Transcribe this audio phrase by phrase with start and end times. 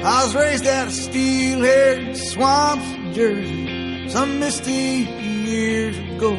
[0.00, 6.36] I was raised out of steel-haired swamps of Jersey some misty years ago.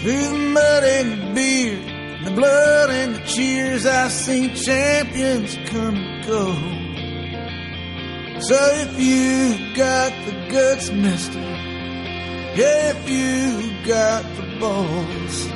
[0.00, 1.76] Through the mud and the beer,
[2.24, 6.54] the blood and the cheers, I've seen champions come and go.
[8.40, 11.42] So if you got the guts, mister,
[12.54, 15.46] if you got the balls,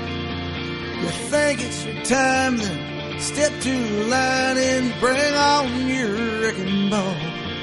[1.00, 2.91] you think it's your time, then
[3.22, 7.14] step to the line and bring on your wrecking ball.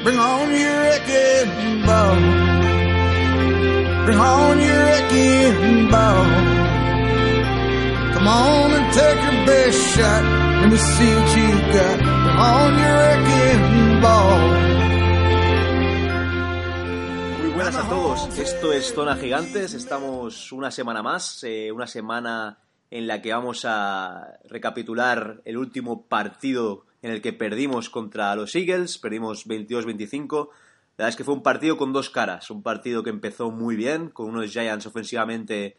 [0.03, 2.15] Bring on your wrecking ball.
[4.05, 6.25] Bring on your wrecking ball.
[8.13, 10.23] Come on and take your best shot.
[10.61, 11.97] Let me see what you got.
[11.99, 14.39] Bring on your wrecking ball.
[17.39, 22.57] Muy buenas a todos, esto es Zona Gigantes, estamos una semana más, eh, una semana
[22.91, 28.55] en la que vamos a recapitular el último partido en el que perdimos contra los
[28.55, 30.49] Eagles, perdimos 22-25.
[30.97, 33.75] La verdad es que fue un partido con dos caras, un partido que empezó muy
[33.75, 35.77] bien, con unos Giants ofensivamente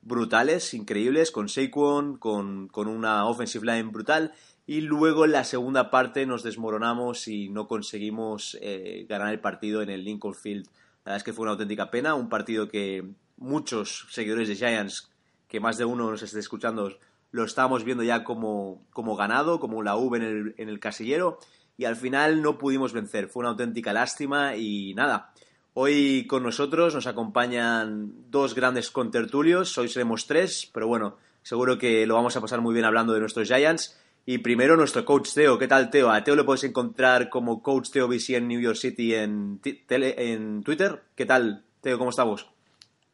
[0.00, 4.32] brutales, increíbles, con Saquon, con, con una offensive line brutal,
[4.66, 9.82] y luego en la segunda parte nos desmoronamos y no conseguimos eh, ganar el partido
[9.82, 10.66] en el Lincoln Field.
[11.04, 13.04] La verdad es que fue una auténtica pena, un partido que
[13.36, 15.11] muchos seguidores de Giants,
[15.52, 16.96] que más de uno nos esté escuchando,
[17.30, 21.38] lo estábamos viendo ya como, como ganado, como la V en el, en el casillero,
[21.76, 23.28] y al final no pudimos vencer.
[23.28, 25.34] Fue una auténtica lástima y nada.
[25.74, 32.06] Hoy con nosotros nos acompañan dos grandes contertulios, hoy seremos tres, pero bueno, seguro que
[32.06, 33.98] lo vamos a pasar muy bien hablando de nuestros Giants.
[34.24, 35.58] Y primero nuestro coach Teo.
[35.58, 36.10] ¿Qué tal, Teo?
[36.10, 40.32] A Teo lo puedes encontrar como coach Teo BC en New York City en, tele,
[40.32, 41.02] en Twitter.
[41.14, 41.98] ¿Qué tal, Teo?
[41.98, 42.48] ¿Cómo estamos?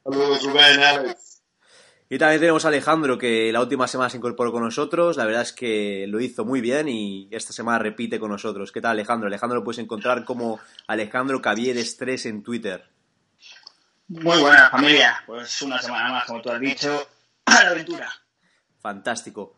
[0.04, 1.16] Saludos, Rubén.
[2.10, 5.18] Y también tenemos a Alejandro, que la última semana se incorporó con nosotros.
[5.18, 8.72] La verdad es que lo hizo muy bien y esta semana repite con nosotros.
[8.72, 9.26] ¿Qué tal, Alejandro?
[9.26, 12.88] Alejandro lo puedes encontrar como Alejandro Cavieres 3 en Twitter.
[14.08, 15.22] Muy buena, familia.
[15.26, 17.06] Pues una semana más, como tú has dicho,
[17.44, 18.10] a la aventura.
[18.80, 19.54] Fantástico.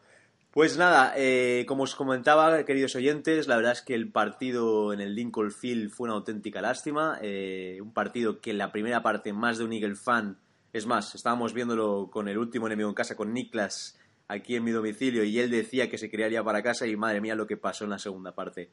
[0.51, 5.01] Pues nada, eh, como os comentaba, queridos oyentes, la verdad es que el partido en
[5.01, 7.17] el Lincoln Field fue una auténtica lástima.
[7.23, 10.37] Eh, un partido que en la primera parte más de un Eagle fan,
[10.73, 13.99] es más, estábamos viéndolo con el último enemigo en casa, con Niklas,
[14.29, 17.35] aquí en mi domicilio, y él decía que se ir para casa y madre mía
[17.35, 18.71] lo que pasó en la segunda parte.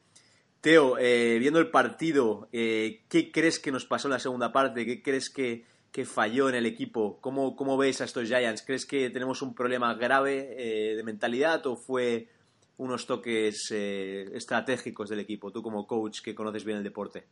[0.61, 4.85] Teo, eh, viendo el partido, eh, ¿qué crees que nos pasó en la segunda parte?
[4.85, 7.19] ¿Qué crees que, que falló en el equipo?
[7.21, 8.63] ¿Cómo, ¿Cómo ves a estos Giants?
[8.63, 12.29] ¿Crees que tenemos un problema grave eh, de mentalidad o fue
[12.77, 15.51] unos toques estratégicos del equipo?
[15.51, 17.25] Tú como coach que conoces bien el deporte.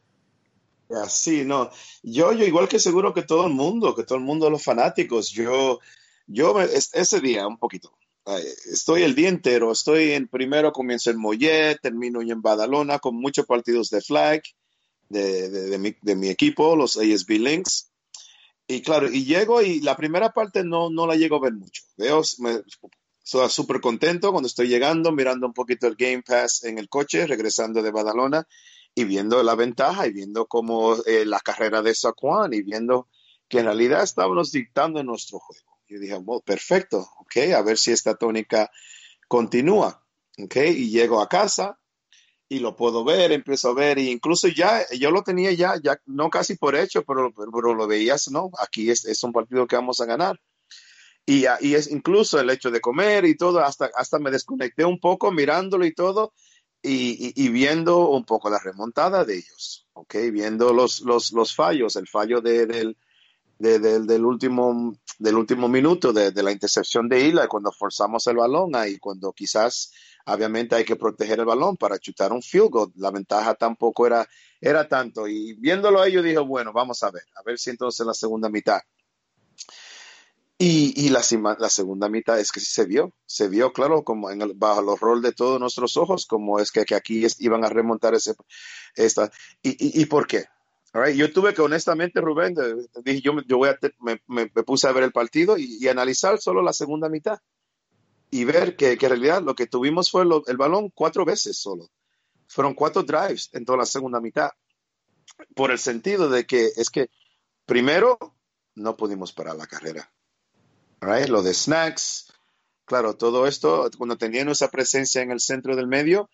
[1.09, 1.69] Sí, no.
[2.03, 5.29] Yo, yo igual que seguro que todo el mundo, que todo el mundo, los fanáticos,
[5.31, 5.79] yo,
[6.27, 7.91] yo me- es- ese día un poquito.
[8.71, 13.45] Estoy el día entero, estoy en primero comienzo en Mollet, termino en Badalona con muchos
[13.45, 14.41] partidos de flag
[15.09, 17.91] de, de- de mi, de mi equipo, los ASB Links.
[18.67, 21.83] Y claro, y llego y la primera parte no, no la llego a ver mucho.
[21.97, 22.61] Veo, me,
[23.23, 27.27] soy súper contento cuando estoy llegando, mirando un poquito el Game Pass en el coche,
[27.27, 28.47] regresando de Badalona
[28.95, 33.09] y viendo la ventaja y viendo cómo eh, la carrera de Saquon y viendo
[33.49, 35.79] que en realidad estábamos dictando nuestro juego.
[35.87, 38.71] Yo dije, bueno, perfecto, ok, a ver si esta tónica
[39.27, 40.03] continúa,
[40.39, 41.77] ok, y llego a casa
[42.47, 45.99] y lo puedo ver, empiezo a ver, e incluso ya, yo lo tenía ya, ya
[46.05, 49.75] no casi por hecho, pero, pero, lo veías, no, aquí es, es un partido que
[49.75, 50.39] vamos a ganar.
[51.25, 54.99] Y, y es incluso el hecho de comer y todo, hasta, hasta me desconecté un
[54.99, 56.33] poco mirándolo y todo,
[56.87, 60.15] y, viendo un poco la remontada de ellos, ¿ok?
[60.31, 62.97] Viendo los, los, los fallos, el fallo de- del,
[63.59, 68.37] de- del, del último, del último minuto de, la intercepción de Ila, cuando forzamos el
[68.37, 69.91] balón ahí, cuando quizás
[70.25, 74.27] obviamente hay que proteger el balón para chutar un field la ventaja tampoco era,
[74.59, 78.13] era tanto, y viéndolo ellos dije, bueno, vamos a ver, a ver si entonces la
[78.13, 78.79] segunda mitad.
[80.57, 81.21] Y, y la,
[81.59, 84.99] la segunda mitad es que se vio, se vio claro como en el, bajo los
[85.01, 88.35] rol de todos nuestros ojos, como es que, que aquí es- iban a remontar ese,
[88.95, 89.29] esta.
[89.61, 90.45] ¿Y, y, y por qué?
[90.93, 92.55] Right, Yo tuve que honestamente, Rubén,
[93.03, 95.77] dije, yo, yo voy a te- me, me- me puse a ver el partido y,
[95.81, 97.37] y analizar solo la segunda mitad
[98.31, 101.57] y ver que, que en realidad lo que tuvimos fue lo- el balón cuatro veces
[101.57, 101.89] solo.
[102.47, 104.51] Fueron cuatro drives en toda la segunda mitad.
[105.55, 107.09] Por el sentido de que es que
[107.65, 108.17] primero
[108.75, 110.11] no pudimos parar la carrera.
[111.01, 112.33] Right, Lo de snacks,
[112.85, 116.29] claro, todo esto, cuando tenían esa presencia en el centro del medio,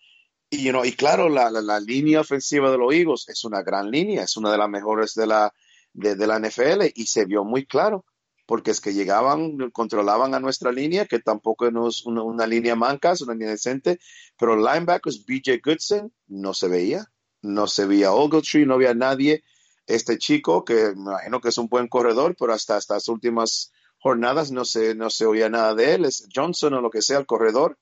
[0.50, 3.90] y, you know, y claro, la, la, línea ofensiva de los Eagles es una gran
[3.90, 5.52] línea, es una de las mejores de la,
[5.94, 8.04] de, la NFL, y se vio muy claro,
[8.46, 13.12] porque es que llegaban, controlaban a nuestra línea, que tampoco es una, una línea manca,
[13.12, 13.98] es una línea decente,
[14.38, 17.06] pero linebackers, BJ Goodson, no se veía.
[17.40, 19.42] no se veía Ogletree, no había nadie.
[19.86, 23.72] Este chico, que me imagino que es un buen corredor, pero hasta estas últimas
[24.02, 27.18] jornadas no se, no se oía nada de él, es Johnson o lo que sea,
[27.18, 27.78] el corredor.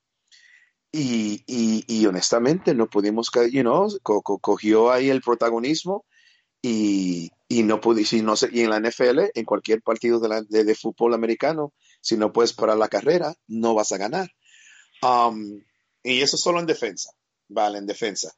[0.93, 6.05] Y, y, honestamente no pudimos, you know, cogió ahí el protagonismo
[6.61, 10.75] y, y no pude, si no y en la NFL, en cualquier partido de, de,
[10.75, 14.31] fútbol americano, si no puedes parar la carrera, no vas a ganar.
[15.01, 15.63] Um,
[16.03, 17.13] y eso solo en defensa,
[17.49, 18.33] vale, en defensa.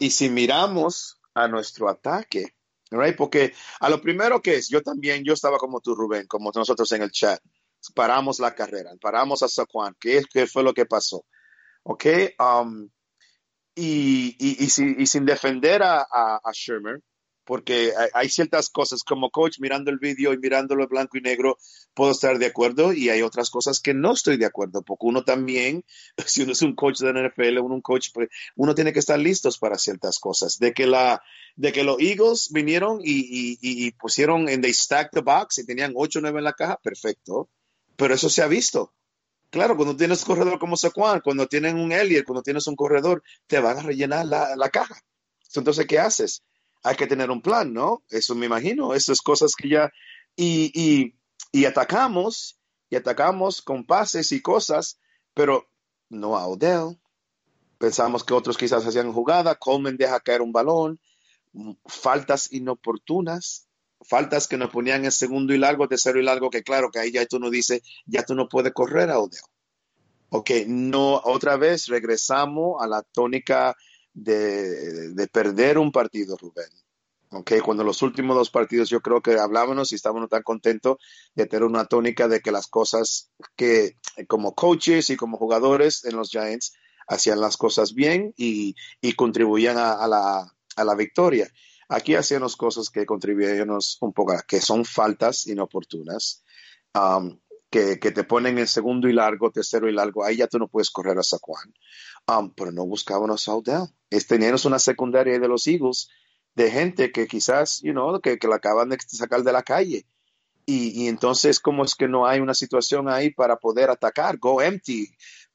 [0.00, 2.55] Y si miramos a nuestro ataque,
[2.90, 3.16] right?
[3.16, 6.90] porque a lo primero que es, yo también, yo estaba como tú, Rubén, como nosotros
[6.92, 7.40] en el chat,
[7.94, 11.24] paramos la carrera, paramos a Saquon, ¿qué, qué fue lo que pasó?
[11.82, 12.06] ¿Ok?
[12.38, 12.88] Um,
[13.74, 14.68] y, y,
[15.06, 17.00] sin defender a, a, a Shermer,
[17.46, 21.58] porque hay, ciertas cosas como coach mirando el vídeo y mirándolo blanco y negro,
[21.94, 25.22] puedo estar de acuerdo y hay otras cosas que no estoy de acuerdo, porque uno
[25.22, 25.84] también,
[26.26, 28.98] si uno es un coach de la NFL, uno un coach, pues, uno tiene que
[28.98, 30.58] estar listos para ciertas cosas.
[30.58, 31.22] De que la,
[31.54, 35.92] de que los Eagles vinieron y, y, pusieron en they stack the box y tenían
[35.94, 37.48] 8 o 9 en la caja, perfecto.
[37.96, 38.92] Pero eso se ha visto.
[39.50, 43.22] Claro, cuando tienes un corredor como Saquon, cuando tienen un Elliot, cuando tienes un corredor,
[43.46, 45.00] te van a rellenar la, la caja.
[45.54, 46.42] Entonces, ¿qué haces?
[46.86, 48.04] Hay que tener un plan, ¿no?
[48.10, 49.92] Eso me imagino, esas cosas que ya...
[50.36, 51.16] Y, y,
[51.50, 55.00] y atacamos, y atacamos con pases y cosas,
[55.34, 55.68] pero
[56.08, 56.96] no a Odell.
[57.78, 61.00] Pensamos que otros quizás hacían jugada, Coleman deja caer un balón,
[61.86, 63.66] faltas inoportunas,
[64.02, 67.10] faltas que nos ponían en segundo y largo, tercero y largo, que claro, que ahí
[67.10, 69.40] ya tú no dices, ya tú no puedes correr a Odell.
[70.28, 73.74] Ok, no, otra vez regresamos a la tónica
[74.16, 76.70] de, perder un partido, Rubén.
[77.28, 80.98] Okay, cuando los últimos dos partidos yo creo que hablábamos y estábamos tan contentos
[81.34, 83.96] de tener una tónica de que las cosas que
[84.28, 86.74] como coaches y como jugadores en los Giants
[87.08, 88.74] hacían las cosas bien y,
[89.16, 91.50] contribuían a, la, a, la, victoria.
[91.88, 96.44] Aquí hacíamos cosas que contribuían un poco, que son faltas inoportunas,
[96.94, 97.38] um,
[97.70, 100.90] que, te ponen en segundo y largo, tercero y largo, ahí ya tú no puedes
[100.90, 101.74] correr a Saquon.
[102.28, 103.88] Um, pero no buscábamos a Odell.
[104.10, 106.08] Es, teníamos una secundaria de los Eagles
[106.54, 110.06] de gente que quizás, you know, que, que la acaban de sacar de la calle.
[110.64, 114.38] Y, y, entonces, ¿cómo es que no hay una situación ahí para poder atacar?
[114.38, 115.08] Go empty.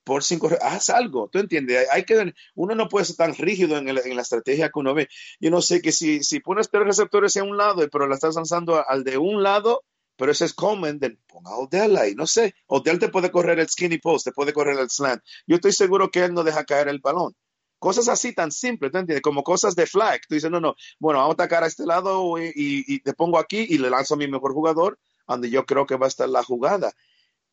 [0.04, 1.88] Por cinco, haz algo, ¿tú entiendes?
[1.92, 5.08] Hay que, uno no puede ser tan rígido en, en la estrategia que uno ve.
[5.40, 8.36] Yo no sé que si, si pones tres receptores en un lado, pero la estás
[8.36, 9.84] lanzando al de un lado,
[10.22, 12.54] pero ese es common, de ponga Odell ahí, no sé.
[12.68, 15.24] Odell te puede correr el skinny post, te puede correr el slant.
[15.48, 17.36] Yo estoy seguro que él no deja caer el balón.
[17.80, 19.24] Cosas así tan simples, ¿te entiendes?
[19.24, 20.22] Como cosas de flag.
[20.30, 23.66] Tú dices, no, no, bueno, vamos a atacar a este lado y, te pongo aquí
[23.68, 26.44] y le lanzo a mi mejor jugador, donde yo creo que va a estar la
[26.44, 26.94] jugada.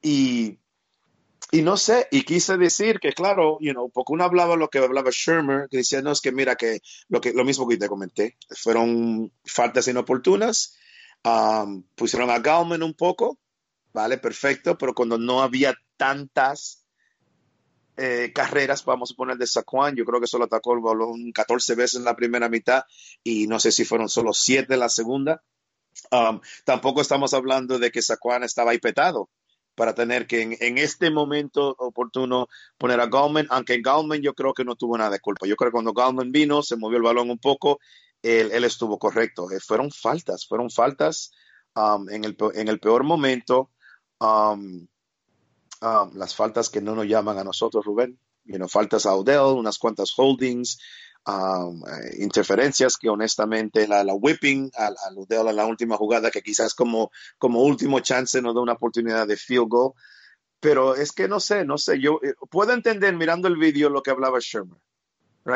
[0.02, 0.58] Y,
[1.50, 4.76] y no sé, y quise decir que, claro, you know, porque uno hablaba lo que
[4.76, 7.88] hablaba Shermer, que decía, no, es que mira, que lo, que, lo mismo que te
[7.88, 10.76] comenté, fueron faltas inoportunas,
[11.24, 13.38] Um, pusieron a Gauman un poco,
[13.92, 16.84] vale, perfecto, pero cuando no había tantas
[17.96, 21.74] eh, carreras, vamos a poner de Saquon, yo creo que solo atacó el balón 14
[21.74, 22.84] veces en la primera mitad
[23.24, 25.42] y no sé si fueron solo 7 en la segunda.
[26.12, 29.28] Um, tampoco estamos hablando de que Saquon estaba ahí petado
[29.74, 34.64] para tener que en, este momento oportuno poner a Gauman, aunque Gauman yo creo que
[34.64, 35.46] no tuvo nada de culpa.
[35.46, 37.78] Yo creo que cuando Gauman vino, se movió el balón un poco
[38.22, 39.50] él, estuvo correcto.
[39.50, 41.32] Eh, fueron faltas, fueron faltas
[41.74, 43.70] um, en, el, peor momento.
[44.20, 44.88] Um,
[45.80, 48.18] um, las faltas que no nos llaman a nosotros, Rubén.
[48.44, 50.78] You faltas a Odell, unas cuantas holdings,
[51.26, 56.74] eh, interferencias que honestamente la, la whipping a, Odell en la última jugada, que quizás
[56.74, 59.92] como, como último chance nos da una oportunidad de field goal.
[60.60, 64.02] Pero es que no sé, no sé, yo eh, puedo entender mirando el vídeo lo
[64.02, 64.80] que hablaba Sherman.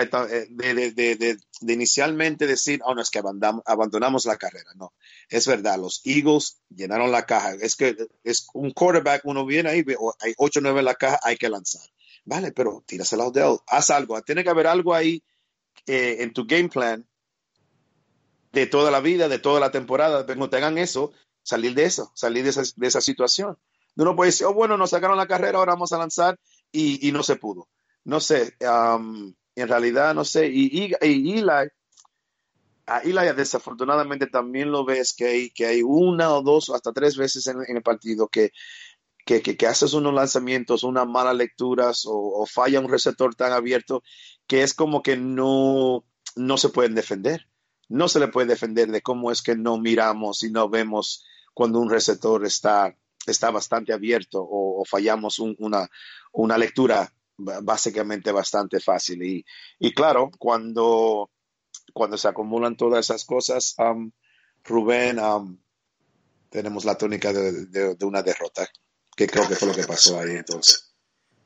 [0.00, 4.70] Eh, de, inicialmente decir, oh, no, es que abandonamos, la carrera.
[4.76, 4.94] No,
[5.28, 7.54] es verdad, los Eagles llenaron la caja.
[7.60, 9.84] Es que es un quarterback, uno viene ahí,
[10.20, 11.82] hay 8 o 9 en la caja, hay que lanzar.
[12.24, 14.20] Vale, pero tírasela de él, haz algo.
[14.22, 15.22] Tiene que haber algo ahí
[15.86, 17.06] eh, en tu game plan
[18.52, 20.24] de toda la vida, de toda la temporada.
[20.24, 23.58] Pero no tengan eso, salir de eso, salir de esa, de esa situación.
[23.96, 26.38] Uno puede decir, oh, bueno, nos sacaron la carrera, ahora vamos a lanzar
[26.70, 27.68] y, y no se pudo.
[28.04, 31.68] No sé, um, en realidad, no sé, y, y, y Eli,
[32.86, 37.16] a Eli desafortunadamente también lo ves que hay, que hay una o dos hasta tres
[37.16, 38.52] veces en, el partido que,
[39.24, 44.02] que, que, haces unos lanzamientos, unas malas lecturas o, falla un receptor tan abierto
[44.46, 46.04] que es como que no,
[46.36, 47.48] no se pueden defender.
[47.88, 51.78] No se le puede defender de cómo es que no miramos y no vemos cuando
[51.78, 55.88] un receptor está, está bastante abierto o, fallamos una,
[56.32, 57.12] una lectura
[57.62, 59.22] básicamente bastante fácil.
[59.22, 59.44] Y,
[59.78, 61.30] y claro, cuando
[61.92, 63.76] cuando se acumulan todas esas cosas,
[64.64, 65.18] Rubén,
[66.48, 68.68] tenemos la tónica de, una derrota,
[69.16, 70.94] que creo que fue lo que pasó ahí entonces.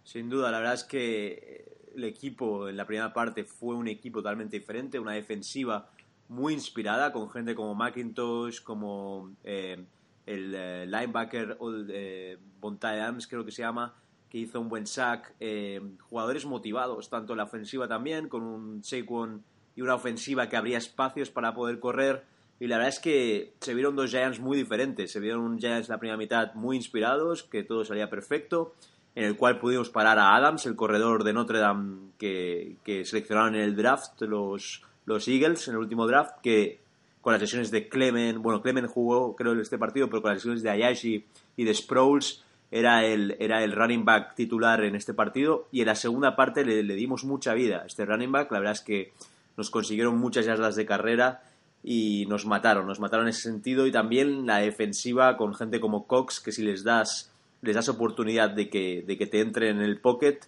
[0.04, 4.20] Sin duda, la verdad es que el equipo en la primera parte fue un equipo
[4.20, 5.90] totalmente diferente, una defensiva
[6.28, 9.84] muy inspirada, con gente como McIntosh, como eh,
[10.26, 11.56] el eh, linebacker
[11.90, 13.94] eh, Bonta Adams, creo que se llama,
[14.30, 15.34] que hizo un buen sack.
[15.40, 19.42] Eh, jugadores motivados, tanto en la ofensiva también, con un Saquon
[19.74, 22.24] y una ofensiva que abría espacios para poder correr.
[22.58, 25.12] Y la verdad es que se vieron dos Giants muy diferentes.
[25.12, 28.74] Se vieron un Giants la primera mitad muy inspirados, que todo salía perfecto,
[29.14, 33.60] en el cual pudimos parar a Adams, el corredor de Notre Dame que, seleccionaron en
[33.62, 36.80] el draft los, los Eagles, en el último draft, que
[37.20, 40.62] con las lesiones de Clement, bueno, Clement jugó creo este partido, pero con las lesiones
[40.62, 41.24] de Ayashi
[41.56, 45.86] y de Sproles era el, era el running back titular en este partido y en
[45.86, 49.12] la segunda parte le, dimos mucha vida a este running back, la verdad es que
[49.56, 51.42] nos consiguieron muchas yardas de carrera
[51.82, 56.06] y nos mataron, nos mataron en ese sentido y también la defensiva con gente como
[56.06, 57.32] Cox que si les das
[57.62, 60.40] les das oportunidad de que, de que te entren en el pocket,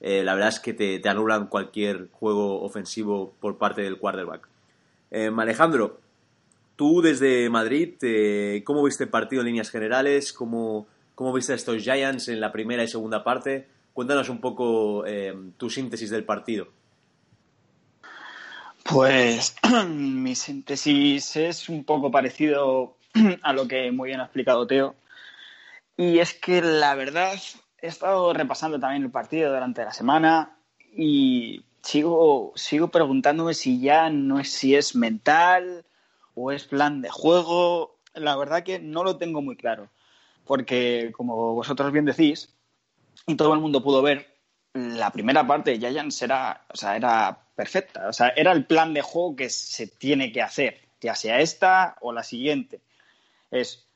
[0.00, 4.48] eh, la verdad es que te, anulan cualquier juego ofensivo por parte del quarterback.
[5.10, 6.00] Eh, Alejandro,
[6.76, 10.34] Tú desde Madrid, eh, ¿cómo viste el partido en líneas generales?
[10.34, 13.66] ¿Cómo, ¿Cómo viste a estos Giants en la primera y segunda parte?
[13.94, 16.68] Cuéntanos un poco eh, tu síntesis del partido.
[18.84, 19.56] Pues
[19.88, 22.98] mi síntesis es un poco parecido
[23.42, 24.94] a lo que muy bien ha explicado Teo.
[25.96, 27.32] Y es que la verdad
[27.80, 30.58] he estado repasando también el partido durante la semana
[30.94, 35.86] y sigo, sigo preguntándome si ya no es si es mental
[36.34, 37.96] o es plan de juego.
[38.12, 39.88] La verdad que no lo tengo muy claro,
[40.46, 42.54] porque como vosotros bien decís,
[43.26, 44.36] y todo el mundo pudo ver,
[44.72, 48.94] la primera parte de Giants era, o sea, era perfecta, o sea, era el plan
[48.94, 52.80] de juego que se tiene que hacer, ya sea esta o la siguiente.
[53.50, 53.86] Es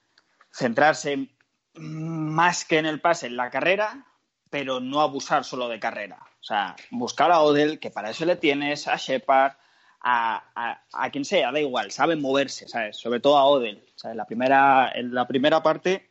[0.52, 1.28] centrarse
[1.74, 4.06] más que en el pase en la carrera,
[4.48, 6.18] pero no abusar solo de carrera.
[6.40, 9.52] O sea, buscar a Odell, que para eso le tienes, a Shepard,
[10.00, 12.96] a, a, quien sea, da igual, saben moverse, ¿sabes?
[12.96, 13.84] Sobre todo a Odell.
[14.02, 16.09] En, la primera, en la primera parte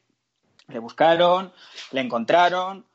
[0.69, 1.51] le buscaron,
[1.91, 2.85] le encontraron,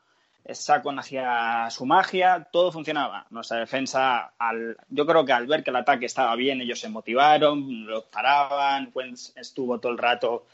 [0.52, 3.26] Sacon hacía su magia, todo funcionaba.
[3.30, 6.88] Nuestra defensa, al, yo creo que al ver que el ataque estaba bien, ellos se
[6.88, 10.46] motivaron, lo paraban, Wentz estuvo todo el rato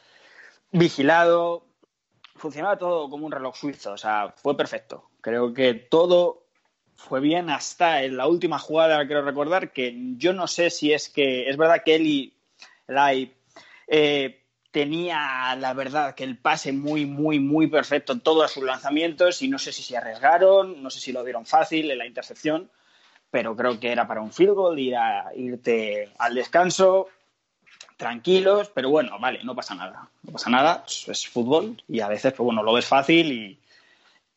[0.71, 1.67] vigilado,
[2.37, 5.11] funcionaba todo como un reloj suizo, o sea, fue perfecto.
[5.21, 6.45] Creo que todo
[6.95, 11.09] fue bien hasta en la última jugada, quiero recordar, que yo no sé si es
[11.09, 12.35] que es verdad que él y
[12.87, 13.35] Lai
[13.89, 14.40] eh,
[14.71, 19.49] tenía, la verdad, que el pase muy, muy, muy perfecto en todos sus lanzamientos y
[19.49, 22.71] no sé si se arriesgaron, no sé si lo dieron fácil en la intercepción,
[23.31, 27.09] pero creo que era para un field goal, ir a, irte al descanso
[27.97, 32.33] tranquilos, pero bueno, vale, no pasa nada, no pasa nada, es fútbol y a veces,
[32.33, 33.59] pues bueno, lo ves fácil y,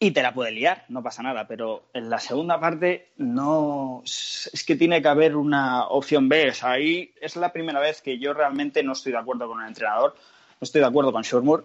[0.04, 4.64] y te la puede liar, no pasa nada, pero en la segunda parte no es
[4.68, 8.84] que tiene que haber una opción B, ahí es la primera vez que yo realmente
[8.84, 10.14] no estoy de acuerdo con el entrenador,
[10.60, 11.64] no estoy de acuerdo con Shurmur,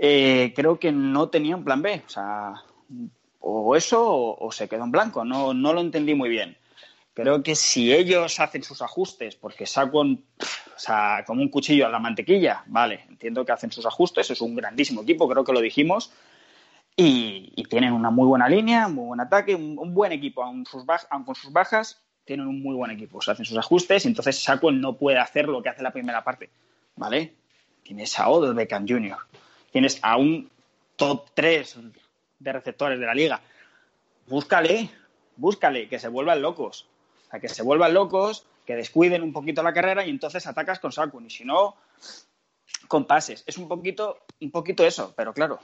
[0.00, 2.04] eh, creo que no tenía un plan B,
[3.40, 6.56] o eso o, se quedó en blanco, no, no lo entendí muy bien.
[7.14, 10.16] Creo que si ellos hacen sus ajustes, porque saco o
[10.76, 14.54] sea, como un cuchillo a la mantequilla, vale, entiendo que hacen sus ajustes, es un
[14.54, 16.12] grandísimo equipo, creo que lo dijimos,
[17.00, 21.34] y, tienen una muy buena línea, un muy buen ataque, un, buen equipo, aun, con
[21.34, 23.20] sus bajas, tienen un muy buen equipo.
[23.22, 26.22] Se hacen sus ajustes y entonces Saquon no puede hacer lo que hace la primera
[26.22, 26.50] parte.
[26.96, 27.34] ¿Vale?
[27.82, 29.16] Tienes a Odell Beckham Jr.,
[29.70, 30.50] tienes a un
[30.96, 31.78] top 3
[32.38, 33.40] de receptores de la liga.
[34.26, 34.90] Búscale,
[35.36, 36.86] búscale, que se vuelvan locos.
[37.26, 40.78] O sea, que se vuelvan locos, que descuiden un poquito la carrera y entonces atacas
[40.78, 41.26] con Saquon.
[41.26, 41.76] Y si no,
[42.88, 43.42] con pases.
[43.46, 45.60] Es un poquito, un poquito eso, pero claro,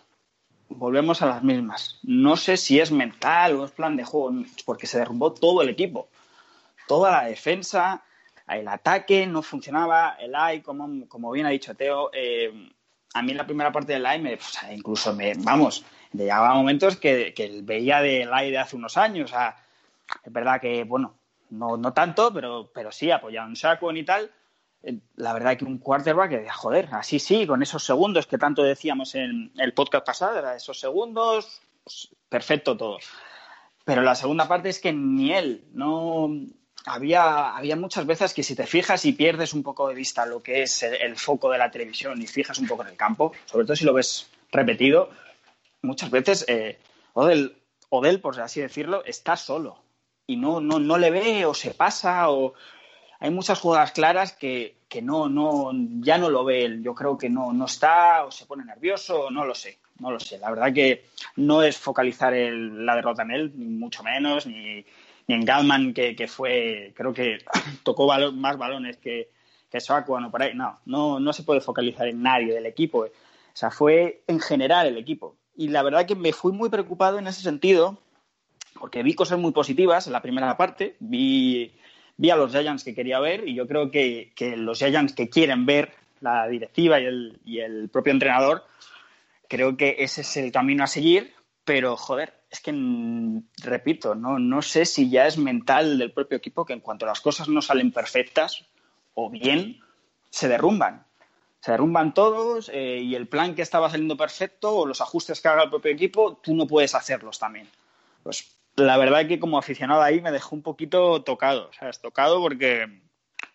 [0.69, 1.99] volvemos a las mismas.
[2.03, 5.69] No sé si es mental o es plan de juego, porque se derrumbó todo el
[5.69, 6.09] equipo.
[6.87, 8.05] Toda la defensa,
[8.49, 12.71] el ataque no funcionaba, el AI, como, como bien ha dicho Teo, eh,
[13.15, 14.39] a mí la primera parte del AI, me,
[14.73, 19.33] incluso me, vamos, llegaba momentos que, que veía del AI de hace unos años.
[20.25, 21.15] es verdad que, bueno,
[21.51, 24.31] no, no tanto, pero, pero sí, apoyaba un saco y tal,
[25.17, 29.53] la verdad que un quarterback joder, así sí, con esos segundos que tanto decíamos en
[29.57, 32.99] el podcast pasado, era esos segundos, pues, perfecto todo.
[33.85, 36.31] Pero la segunda parte es que ni él, no
[36.85, 40.43] había, había muchas veces que si te fijas y pierdes un poco de vista lo
[40.43, 43.65] que es el, foco de la televisión y fijas un poco en el campo, sobre
[43.67, 45.11] todo si lo ves repetido,
[45.83, 46.79] muchas veces eh,
[47.13, 47.57] Odell,
[47.89, 49.79] Odell, por así decirlo, está solo
[50.27, 52.55] y no, no, no le ve o se pasa o
[53.19, 55.71] hay muchas jugadas claras que, que no, no,
[56.01, 56.83] ya no lo ve él.
[56.83, 60.21] Yo creo que no, no está, o se pone nervioso, no lo sé, no lo
[60.21, 60.39] sé.
[60.39, 61.05] La verdad que
[61.37, 64.85] no es focalizar la derrota en él, ni mucho menos, ni,
[65.27, 67.39] ni en Galman, que, que, fue, creo que
[67.83, 69.31] tocó más balones que,
[69.71, 70.55] que Saquon o por ahí.
[70.55, 73.01] No, no, no se puede focalizar en nadie del equipo.
[73.01, 73.11] O
[73.59, 75.37] sea, fue en general el equipo.
[75.57, 77.99] Y la verdad que me fui muy preocupado en ese sentido,
[78.79, 81.73] porque vi cosas muy positivas en la primera parte, vi
[82.17, 85.67] vi a los Giants que quería ver y yo creo que, los Giants que quieren
[85.67, 88.65] ver la directiva y el, y el, propio entrenador,
[89.49, 94.39] creo que ese es el camino a seguir, pero joder, es que, mm, repito, no,
[94.39, 97.61] no sé si ya es mental del propio equipo que en cuanto las cosas no
[97.61, 98.65] salen perfectas
[99.15, 99.81] o bien,
[100.31, 101.05] se derrumban.
[101.61, 105.49] Se derrumban todos eh, y el plan que estaba saliendo perfecto o los ajustes que
[105.49, 107.69] haga el propio equipo, tú no puedes hacerlos también.
[108.23, 112.01] Pues la verdad es que como aficionado ahí me dejó un poquito tocado, ¿sabes?
[112.01, 113.01] Tocado porque,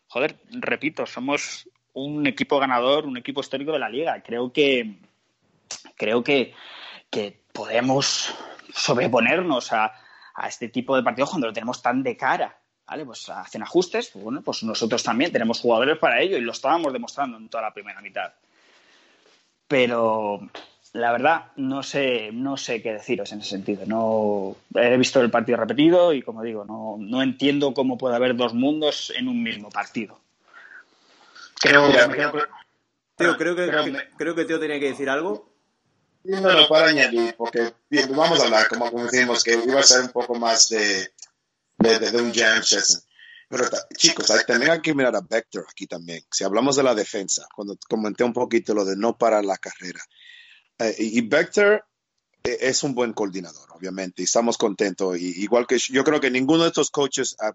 [0.07, 4.21] joder, repito, somos un equipo ganador, un equipo histórico de la liga.
[4.23, 4.99] Creo que,
[5.95, 6.53] creo que,
[7.09, 8.33] que podemos
[8.73, 9.93] sobreponernos a,
[10.33, 12.57] a este tipo de partidos cuando lo tenemos tan de cara.
[12.87, 13.05] ¿Vale?
[13.05, 17.37] Pues hacen ajustes, bueno, pues nosotros también tenemos jugadores para ello y lo estábamos demostrando
[17.37, 18.33] en toda la primera mitad.
[19.65, 20.41] Pero
[20.93, 23.83] la verdad, no sé, no sé qué deciros en ese sentido.
[23.85, 28.35] No he visto el partido repetido y, como digo, no, no entiendo cómo puede haber
[28.35, 30.19] dos mundos en un mismo partido.
[31.61, 31.89] Creo,
[33.15, 33.69] Teo, creo que,
[34.17, 35.49] creo que Teo tenía que decir algo.
[36.23, 37.73] No, no, para añadir, porque
[38.09, 41.09] vamos a hablar, como, decimos, que iba a ser un poco más de,
[41.77, 43.01] de, un jam session.
[43.47, 46.23] Pero chicos, también hay que mirar a Vector aquí también.
[46.31, 50.01] Si hablamos de la defensa, cuando comenté un poquito lo de no parar la carrera.
[50.81, 51.83] Eh, y Vector
[52.43, 55.17] eh, es un buen coordinador, obviamente, y estamos contentos.
[55.17, 57.53] Y, igual que yo creo que ninguno de estos coaches, ah,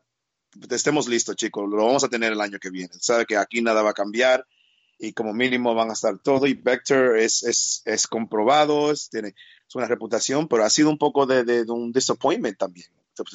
[0.70, 2.94] estemos listos, chicos, lo vamos a tener el año que viene.
[3.00, 4.46] Sabe que aquí nada va a cambiar
[4.98, 6.46] y como mínimo van a estar todo.
[6.46, 9.34] Y Vector es, es, es comprobado, es, tiene
[9.68, 12.86] es una reputación, pero ha sido un poco de, de, un disappointment también.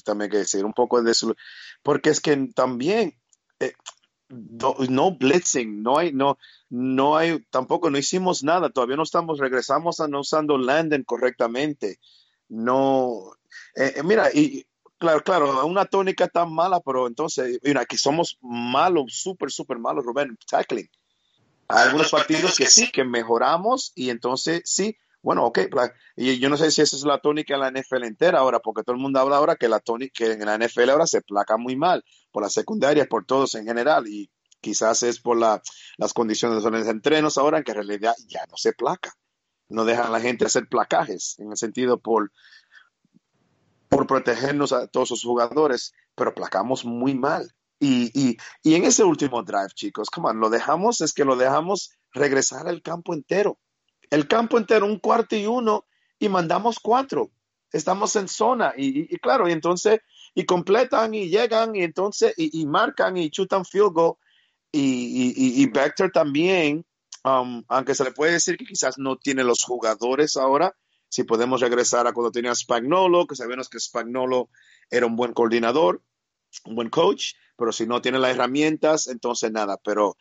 [0.05, 1.35] también que decir, un poco de eso,
[1.83, 3.17] porque es que también
[3.59, 3.73] eh,
[4.31, 6.37] no, blitzing, no hay, no,
[6.69, 11.99] no hay, tampoco no hicimos nada, todavía no estamos, regresamos a no usando Landon correctamente.
[12.49, 13.31] No,
[13.75, 14.65] eh, eh, mira, y
[14.97, 20.05] claro, claro, una tónica tan mala, pero entonces, mira, que somos malos, súper, súper malos,
[20.05, 20.89] Rubén, tackling.
[21.67, 25.59] Hay algunos partidos que sí, que mejoramos y entonces sí, bueno, ok,
[26.15, 28.83] y yo no sé si esa es la tónica en la NFL entera ahora, porque
[28.83, 31.57] todo el mundo habla ahora que la tónica que en la NFL ahora se placa
[31.57, 34.31] muy mal por las secundarias, por todos en general, y
[34.61, 35.61] quizás es por la,
[35.97, 39.13] las condiciones de los entrenos ahora, que en realidad ya no se placa.
[39.69, 42.31] No dejan a la gente hacer placajes, en el sentido por,
[43.89, 47.53] por protegernos a todos los jugadores, pero placamos muy mal.
[47.79, 51.91] Y, y, y en ese último drive, chicos, come lo dejamos, es que lo dejamos
[52.11, 53.59] regresar al campo entero
[54.11, 55.85] el campo entero, un cuarto y uno,
[56.19, 57.31] y mandamos cuatro.
[57.71, 60.01] Estamos en zona, y, claro, y entonces,
[60.35, 64.15] y completan y llegan, y entonces, y, marcan y chutan field goal.
[64.71, 66.85] Y, y, Vector también,
[67.23, 70.75] um, aunque se le puede decir que quizás no tiene los jugadores ahora,
[71.09, 74.49] si podemos regresar a cuando tenía Spagnolo, que sabemos que Spagnolo
[74.89, 76.01] era un buen coordinador,
[76.65, 80.17] un buen coach, pero si no tiene las herramientas, entonces nada, pero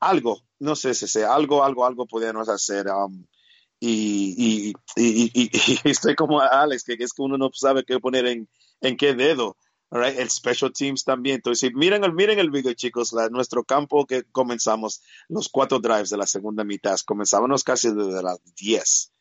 [0.00, 2.86] algo, no sé si sea algo, algo, algo podemos hacer.
[2.88, 3.26] Um,
[3.80, 4.72] y,
[5.84, 8.48] estoy como Alex, que es que uno no sabe qué poner en,
[8.80, 9.56] en qué dedo.
[9.90, 11.36] El Special Teams también.
[11.36, 13.14] Entonces, miren el, miren el video, chicos.
[13.30, 18.38] nuestro campo que comenzamos, los cuatro drives de la segunda mitad, comenzábamos casi desde las
[18.56, 19.12] 10.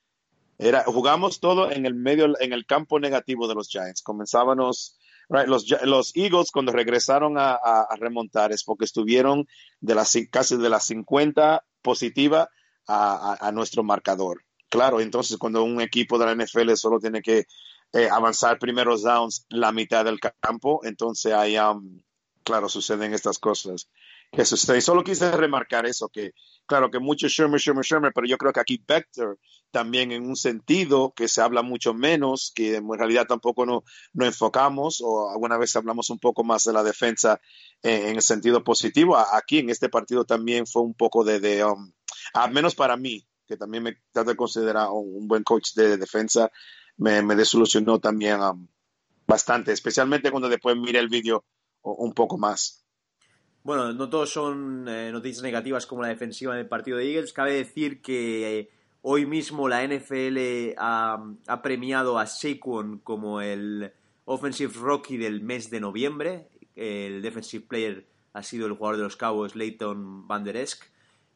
[0.58, 4.02] Era, jugamos todo en el medio, en el campo negativo de los Giants.
[4.02, 4.98] Comenzábamos
[5.30, 9.48] los, Eagles cuando regresaron a, remontar es porque estuvieron
[9.80, 12.50] de las, casi de las 50 positiva
[12.88, 14.44] a, nuestro marcador.
[14.70, 17.46] Claro, entonces cuando un equipo de la NFL solo tiene que
[17.94, 22.02] eh, avanzar primeros downs la mitad del campo, entonces ahí, um,
[22.44, 23.88] claro, suceden estas cosas
[24.36, 24.82] que suceden.
[24.82, 26.34] Solo quise remarcar eso, que
[26.66, 29.40] claro que mucho Shermer, Shermer, Shermer, pero yo creo que aquí Vector
[29.72, 34.26] también en un sentido que se habla mucho menos, que en realidad tampoco nos no
[34.26, 37.40] enfocamos o alguna vez hablamos un poco más de la defensa
[37.82, 39.18] en, el sentido positivo.
[39.18, 41.92] Aquí en este partido también fue un poco de, de um,
[42.34, 46.52] al menos para mí, que también me trato de considerar un buen coach de defensa,
[46.98, 48.68] me, me desilusionó también um,
[49.28, 51.46] bastante, especialmente cuando después mire el vídeo
[51.82, 52.85] un poco más.
[53.66, 57.34] Bueno, no todos son eh, noticias negativas como la defensiva del partido de Eagles.
[57.34, 58.70] Cabe decir que eh,
[59.08, 63.92] Hoy mismo la NFL ha, premiado a Saquon como el
[64.26, 69.16] Offensive Rookie del mes de noviembre, el Defensive Player ha sido el jugador de los
[69.16, 70.68] Cowboys, Leighton Van Der.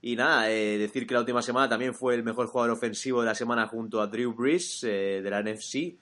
[0.02, 3.28] Y nada, eh, decir que la última semana también fue el mejor jugador ofensivo de
[3.28, 5.96] la semana junto a Drew Brees eh, de la NFC.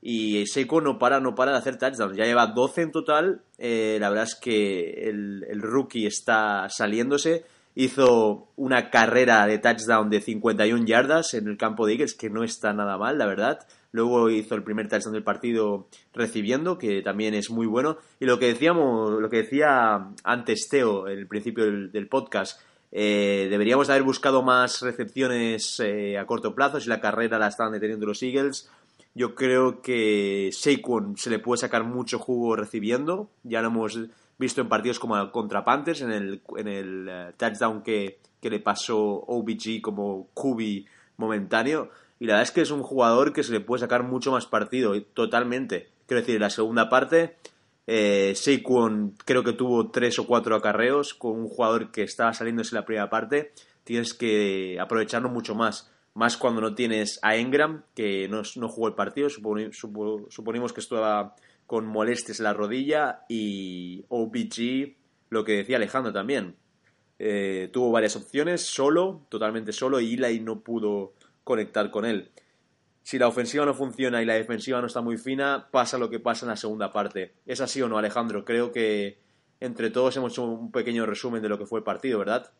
[0.00, 2.16] Y Seiko no para, no para de hacer touchdowns.
[2.16, 3.42] Ya lleva 12 en total.
[3.58, 7.44] Eh, la verdad es que el, rookie está saliéndose.
[7.74, 12.42] Hizo una carrera de touchdown de 51 yardas en el campo de Eagles, que no
[12.42, 13.60] está nada mal, la verdad.
[13.92, 17.98] Luego hizo el primer touchdown del partido recibiendo, que también es muy bueno.
[18.20, 22.60] Y lo que decíamos, lo que decía antes Teo, en el principio del, del podcast,
[22.90, 27.72] eh, deberíamos haber buscado más recepciones eh, a corto plazo si la carrera la estaban
[27.72, 28.70] deteniendo los Eagles.
[29.14, 33.30] Yo creo que Saquon se le puede sacar mucho jugo recibiendo.
[33.42, 33.98] Ya lo hemos
[34.38, 38.60] visto en partidos como contra Panthers, en el, en el uh, touchdown que, que, le
[38.60, 41.90] pasó OBG como QB momentáneo.
[42.20, 44.46] Y la verdad es que es un jugador que se le puede sacar mucho más
[44.46, 45.88] partido, totalmente.
[46.06, 47.36] Quiero decir, en la segunda parte
[47.90, 52.74] eh, Saquon creo que tuvo tres o cuatro acarreos con un jugador que estaba saliéndose
[52.74, 53.52] en la primera parte.
[53.82, 55.90] Tienes que aprovecharlo mucho más.
[56.18, 59.30] Más cuando no tienes a Engram, que no, no jugó el partido.
[59.30, 63.20] Suponi, supo, suponimos que estaba con molestias en la rodilla.
[63.28, 64.96] Y OBG,
[65.30, 66.56] lo que decía Alejandro también.
[67.20, 72.32] Eh, tuvo varias opciones, solo, totalmente solo, y Eli no pudo conectar con él
[73.08, 76.20] si la ofensiva no funciona y la defensiva no está muy fina, pasa lo que
[76.20, 77.32] pasa en la segunda parte.
[77.46, 78.44] ¿Es así o no, Alejandro?
[78.44, 79.18] Creo que
[79.60, 82.50] entre todos hemos hecho un pequeño resumen de lo que fue el partido, ¿verdad?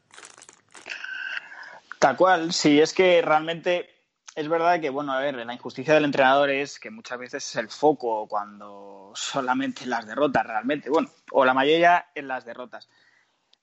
[1.99, 3.91] Tal cual, sí, es que realmente
[4.37, 7.57] es verdad que, bueno, a ver, la injusticia del entrenador es que muchas veces es
[7.57, 12.89] el foco cuando solamente las derrotas realmente, bueno, o la mayoría en las derrotas.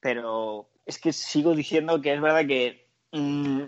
[0.01, 3.63] Pero es que sigo diciendo que es verdad que mmm,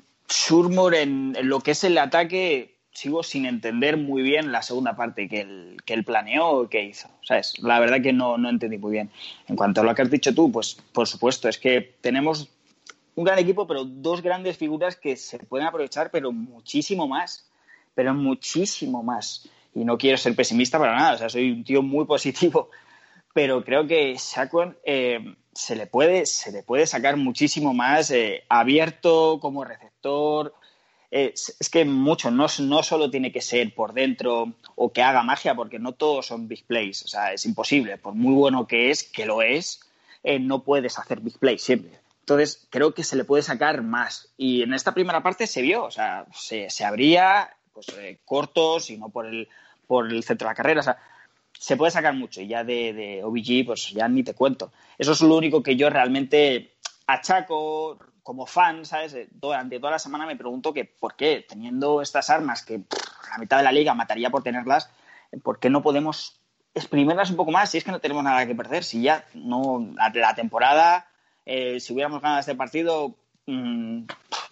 [0.93, 5.41] en lo que es el ataque sigo sin entender muy bien la segunda parte que
[5.41, 7.08] él, que él planeó o que hizo.
[7.21, 7.53] ¿sabes?
[7.60, 9.12] La verdad que no, no entendí muy bien.
[9.47, 12.49] En cuanto a lo que has dicho tú, pues por supuesto, es que tenemos
[13.17, 17.49] un gran equipo, pero dos grandes figuras que se pueden aprovechar, pero muchísimo más.
[17.95, 19.49] Pero muchísimo más.
[19.73, 22.69] Y no quiero ser pesimista para nada, o sea, soy un tío muy positivo.
[23.34, 28.43] Pero creo que Saquon eh, se, le puede, se le puede sacar muchísimo más eh,
[28.49, 30.56] abierto como receptor,
[31.12, 35.21] es, es, que mucho, no, no solo tiene que ser por dentro o que haga
[35.21, 38.89] magia, porque no todos son big plays, o sea, es imposible, por muy bueno que
[38.89, 39.82] es, que lo es,
[40.23, 41.99] eh, no puedes hacer big plays siempre.
[42.28, 44.34] Entonces, creo que se le puede sacar más.
[44.36, 48.90] Y en esta primera parte se vio, o sea, se, se abría pues, eh, cortos
[48.90, 49.48] y no por el,
[49.88, 50.98] por el centro de la carrera, o sea,
[51.58, 52.42] se puede sacar mucho.
[52.42, 54.74] Y ya de, de OBG, pues ya ni te cuento.
[54.98, 56.74] Eso es lo único que yo realmente
[57.08, 59.13] achaco, como fan, ¿sabes?
[59.13, 63.30] Eh, durante toda la semana me pregunto que por qué, teniendo estas armas que pff,
[63.32, 64.90] la mitad de la liga mataría por tenerlas,
[65.44, 66.42] ¿por qué no podemos
[66.74, 68.84] exprimirlas un poco más si es que no tenemos nada que perder?
[68.84, 71.08] Si ya no, la, la temporada,
[71.48, 74.04] eh, si hubiéramos ganado este partido, mmm,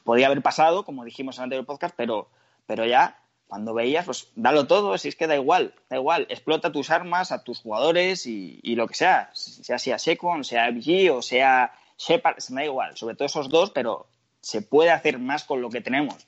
[0.03, 2.29] podía haber pasado, como dijimos en el anterior podcast, pero,
[2.65, 6.71] pero ya cuando veías, pues dalo todo, si es que da igual, da igual, explota
[6.71, 11.11] tus armas a tus jugadores y, y lo que sea, sea sea Secon, sea BG
[11.11, 14.07] o sea Shepard, se me da igual, sobre todo esos dos, pero
[14.41, 16.27] se puede hacer más con lo que tenemos.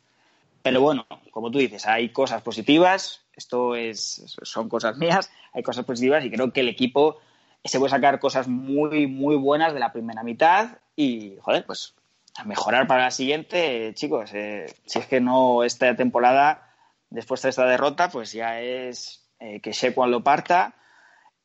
[0.64, 5.86] Pero bueno, como tú dices, hay cosas positivas, esto es, son cosas mías, hay cosas
[5.86, 7.20] positivas y creo que el equipo
[7.68, 11.96] se puede sacar cosas muy, muy buenas de la primera mitad y, joder, pues
[12.36, 16.74] a mejorar para la siguiente, chicos, eh, si es que no esta temporada,
[17.10, 20.76] después de esta derrota, pues ya es eh, que Shequan lo parta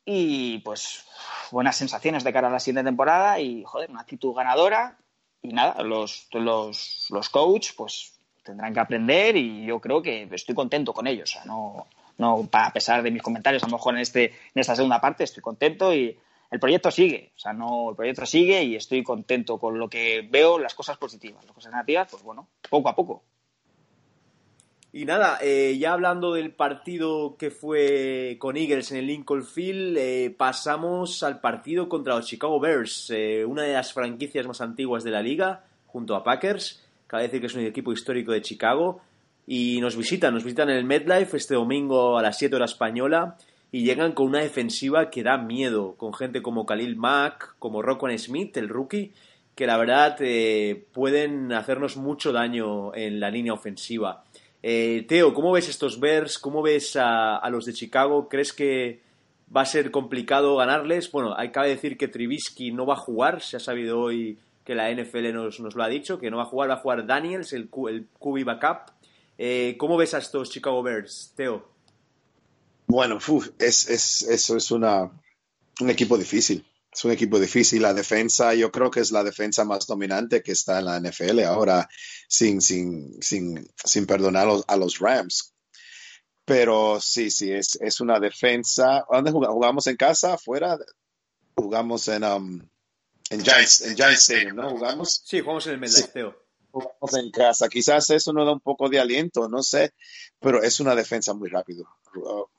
[0.05, 1.05] y pues
[1.51, 4.97] buenas sensaciones de cara a la siguiente temporada y, joder, una actitud ganadora.
[5.41, 10.55] Y nada, los, los, los coach pues tendrán que aprender y yo creo que estoy
[10.55, 11.29] contento con ellos.
[11.31, 14.33] O sea, no, no a pesar de mis comentarios, a lo mejor en, este, en
[14.55, 16.17] esta segunda parte estoy contento y
[16.51, 17.31] el proyecto sigue.
[17.35, 20.97] O sea, no, el proyecto sigue y estoy contento con lo que veo, las cosas
[20.97, 21.43] positivas.
[21.45, 23.23] Las cosas negativas, pues bueno, poco a poco.
[24.95, 29.97] Y nada, eh, ya hablando del partido que fue con Eagles en el Lincoln Field,
[29.97, 35.03] eh, pasamos al partido contra los Chicago Bears, eh, una de las franquicias más antiguas
[35.03, 36.85] de la liga, junto a Packers.
[37.07, 39.01] Cabe decir que es un equipo histórico de Chicago.
[39.45, 43.37] Y nos visitan, nos visitan en el MetLife este domingo a las 7 horas española.
[43.71, 48.19] Y llegan con una defensiva que da miedo, con gente como Khalil Mack, como Rockwell
[48.19, 49.11] Smith, el rookie,
[49.55, 54.23] que la verdad eh, pueden hacernos mucho daño en la línea ofensiva.
[54.61, 56.39] Eh, Teo, ¿cómo ves estos Bears?
[56.39, 58.29] ¿Cómo ves a, los de Chicago?
[58.29, 59.01] ¿Crees que
[59.55, 61.11] va a ser complicado ganarles?
[61.11, 64.73] Bueno, hay que decir que Trubisky no va a jugar, se ha sabido hoy que
[64.73, 67.05] la NFL nos, nos lo ha dicho, que no va a jugar, va a jugar
[67.05, 68.92] Daniels, el, el QB backup.
[69.37, 71.73] Eh, ¿Cómo ves a estos Chicago Bears, Teo?
[72.87, 75.09] Bueno, uf, es, es, eso es una,
[75.79, 76.65] un equipo difícil.
[76.91, 77.81] es un equipo difícil.
[77.81, 81.39] La defensa, yo creo que es la defensa más dominante que está en la NFL
[81.41, 81.89] ahora,
[82.27, 85.53] sin, sin, sin, sin perdonar a los, Rams.
[86.45, 89.05] Pero sí, sí, es, es una defensa.
[89.09, 89.55] ¿Dónde jugamos?
[89.55, 90.33] ¿Jugamos en casa?
[90.33, 90.77] ¿Afuera?
[91.55, 92.61] Jugamos en, um,
[93.29, 94.69] en Giants, en Giants Stadium, ¿no?
[94.71, 95.21] ¿Jugamos?
[95.25, 96.33] Sí, jugamos en el MetLife,
[96.73, 97.69] jugamos en casa.
[97.69, 99.93] Quizás eso nos da un poco de aliento, no sé,
[100.39, 101.85] pero es una defensa muy rápido,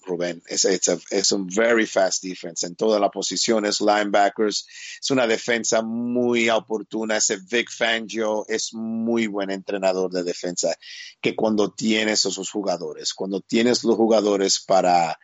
[0.02, 0.40] Rubén.
[0.46, 4.66] Es, es un very fast defense en todas las posiciones, linebackers.
[5.02, 7.16] Es una defensa muy oportuna.
[7.16, 10.74] Ese Vic Fangio es muy buen entrenador de defensa
[11.20, 15.18] que cuando tienes esos jugadores, cuando tienes los jugadores para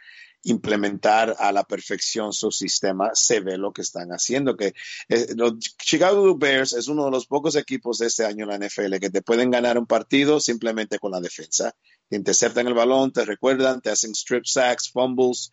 [0.44, 4.56] implementar a la perfección su sistema, se ve lo que están haciendo.
[4.56, 4.74] Que
[5.08, 8.66] eh, los Chicago Bears es uno de los pocos equipos de este año en la
[8.66, 11.74] NFL que te pueden ganar un partido simplemente con la defensa.
[12.08, 15.50] Te interceptan el balón, te recuerdan, te hacen strip sacks, fumbles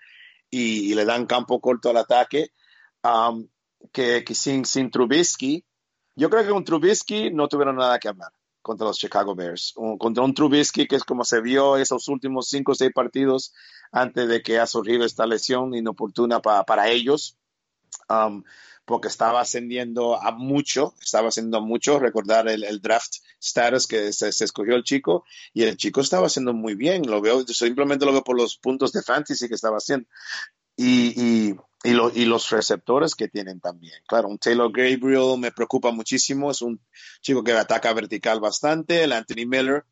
[0.49, 2.51] y, le dan campo corto al ataque.
[3.03, 3.47] Um,
[3.91, 5.63] que, sin, sin Trubisky,
[6.15, 8.31] yo creo que con Trubisky no tuvieron nada que hablar
[8.67, 9.73] contra los Chicago Bears.
[9.97, 13.53] contra un Trubisky que es como se vio esos últimos cinco o seis partidos
[13.91, 17.37] antes de que ha surgido esta lesión inoportuna para ellos.
[18.09, 18.43] Um,
[18.85, 24.75] porque estaba ascendiendo a mucho, estaba haciendo mucho, recordar el, draft status que se, escogió
[24.75, 28.37] el chico, y el chico estaba haciendo muy bien, lo veo, simplemente lo veo por
[28.37, 30.07] los puntos de fantasy que estaba haciendo.
[30.77, 33.95] Y, y, los receptores que tienen también.
[34.07, 36.79] Claro, un Taylor Gabriel me preocupa muchísimo, es un
[37.21, 39.85] chico que ataca vertical bastante, el Anthony Miller,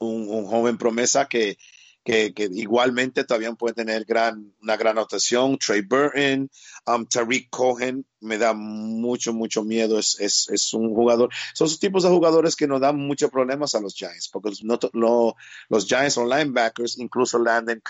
[0.00, 1.56] un, joven promesa que,
[2.04, 5.58] que, igualmente todavía puede tener gran, una gran anotación.
[5.58, 6.50] Trey Burton,
[6.86, 9.98] um, Tariq Cohen, me da mucho, mucho miedo.
[9.98, 11.30] Es, es, es, un jugador.
[11.54, 15.34] Son esos tipos de jugadores que nos dan muchos problemas a los Giants, porque no,
[15.68, 17.82] los Giants son linebackers, incluso Landon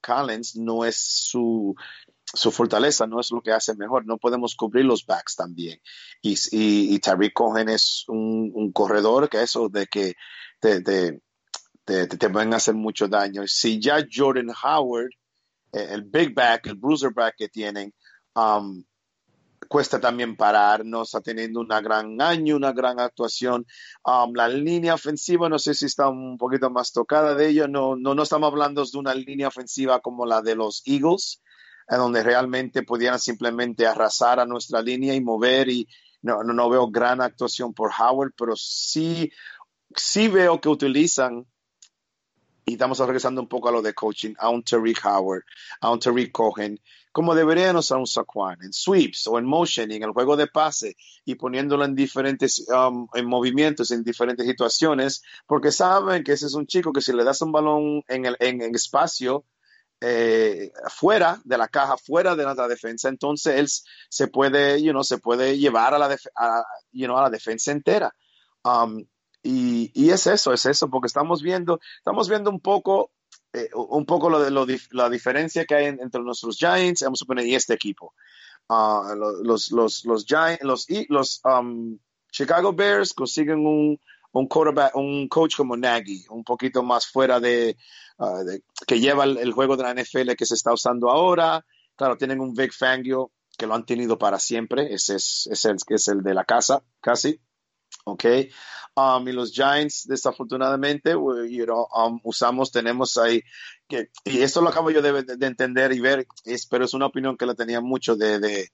[0.00, 1.74] Collins no es su,
[2.32, 4.06] su fortaleza no es lo que hace mejor.
[4.06, 5.80] No podemos cubrir los backs también.
[6.22, 10.14] Y, y, Tariq Cohen es un, un, corredor que eso de que
[10.60, 11.20] te, te,
[11.86, 13.46] a hacer mucho daño.
[13.46, 15.10] Si ya Jordan Howard,
[15.72, 17.92] eh, el big back, el bruiser back que tienen,
[18.34, 18.84] um,
[19.68, 23.66] cuesta también parar, no está teniendo una gran año, una gran actuación.
[24.04, 27.96] Um, la línea ofensiva, no sé si está un poquito más tocada de ello, no,
[27.96, 31.40] no, no estamos hablando de una línea ofensiva como la de los Eagles,
[31.90, 35.86] en donde realmente pudieran simplemente arrasar a nuestra línea y mover y
[36.22, 39.30] no, no, no veo gran actuación por Howard, pero sí,
[39.94, 41.46] sí veo que utilizan
[42.70, 45.42] y estamos regresando un poco a lo de coaching, a un Terry Howard,
[45.80, 46.78] a un Terry Cohen,
[47.10, 50.96] como deberían usar un Saquon, en sweeps o en motion, en el juego de pase
[51.24, 56.54] y poniéndolo en diferentes um, en movimientos, en diferentes situaciones, porque saben que ese es
[56.54, 59.44] un chico que si le das un balón en el en, espacio,
[60.00, 63.68] eh, fuera de la caja, fuera de la defensa, entonces él
[64.08, 68.14] se puede, you know, se puede llevar a la, a, a la defensa entera.
[68.64, 69.04] Um,
[69.42, 73.10] y, es eso, es eso, porque estamos viendo, estamos viendo un poco,
[73.52, 77.26] eh, un poco lo de lo, la diferencia que hay entre nuestros Giants, vamos a
[77.26, 78.14] poner, y este equipo.
[79.42, 81.98] Los, los um,
[82.30, 83.98] Chicago Bears consiguen un,
[84.32, 87.76] un quarterback, un coach como Nagy, un poquito más fuera de,
[88.44, 91.64] de que lleva el, juego de la NFL que se está usando ahora.
[91.96, 95.76] Claro, tienen un Big Fangio que lo han tenido para siempre, ese es, es, el,
[95.88, 97.40] es el de la casa, casi.
[98.04, 98.24] ¿ok?
[98.96, 103.42] Um, y los Giants, desafortunadamente, know, um, usamos, tenemos ahí,
[103.88, 107.06] que, y esto lo acabo yo de, de entender y ver, es, pero es una
[107.06, 108.68] opinión que la tenía mucho de, de,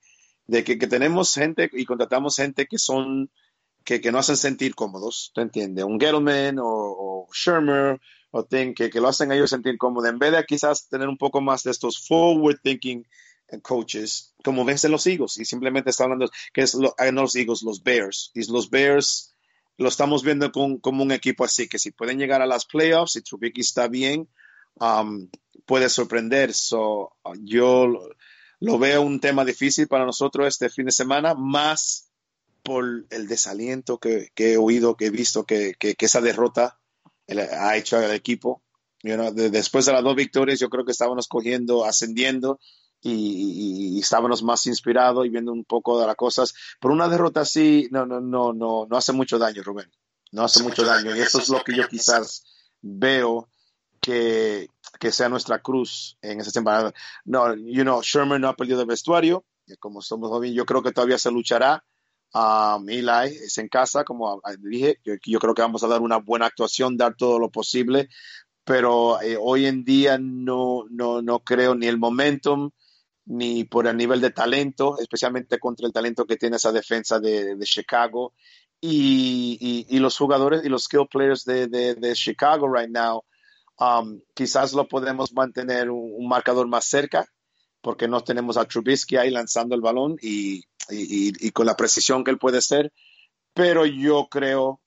[0.46, 3.30] de que, que, tenemos gente y contratamos gente que son,
[3.86, 5.84] que, que no hacen sentir cómodos, ¿te entiendes?
[5.84, 7.98] Un Gettleman o, o Shermer
[8.32, 11.16] o thing, que, que lo hacen ellos sentir cómodos, en vez de quizás tener un
[11.16, 13.06] poco más de estos forward thinking
[13.62, 17.62] coaches, como ves en los Eagles, y simplemente está hablando que es lo, los Eagles,
[17.62, 19.32] los Bears, y los Bears
[19.78, 23.12] lo estamos viendo con, como un equipo así, que si pueden llegar a las playoffs,
[23.12, 24.28] si Trubisky está bien,
[24.80, 25.28] um,
[25.64, 26.54] puede sorprender.
[26.54, 27.86] So, yo
[28.58, 32.05] lo, veo un tema difícil para nosotros este fin de semana, más
[32.66, 36.80] por el desaliento que, he oído, que he visto que, que, esa derrota
[37.28, 38.62] ha hecho al equipo.
[39.02, 42.58] después de las dos victorias, yo creo que estábamos cogiendo, ascendiendo
[43.00, 46.54] y, estábamos más inspirados y viendo un poco de las cosas.
[46.80, 49.90] Por una derrota así no, no, no, no, no hace mucho daño, Rubén.
[50.32, 51.14] No hace mucho daño.
[51.14, 52.42] Y eso es lo que yo quizás
[52.82, 53.48] veo
[54.00, 56.92] que, que sea nuestra cruz en esa temporada.
[57.24, 59.44] No, you know, Sherman no ha perdido el vestuario.
[59.78, 61.84] Como somos jóvenes, yo creo que todavía se luchará.
[62.32, 66.46] Um, Eli es en casa, como dije, yo, creo que vamos a dar una buena
[66.46, 68.08] actuación, dar todo lo posible,
[68.64, 72.70] pero eh, hoy en día no, no, no creo ni el momentum,
[73.26, 77.56] ni por el nivel de talento, especialmente contra el talento que tiene esa defensa de,
[77.64, 78.34] Chicago.
[78.80, 83.24] Y, los jugadores y los skill players de, Chicago right now,
[83.78, 87.26] um, quizás lo podemos mantener un, marcador más cerca,
[87.80, 90.62] porque no tenemos a Trubisky ahí lanzando el balón y,
[91.52, 92.92] con la precisión que él puede ser.
[93.54, 94.80] Pero yo creo,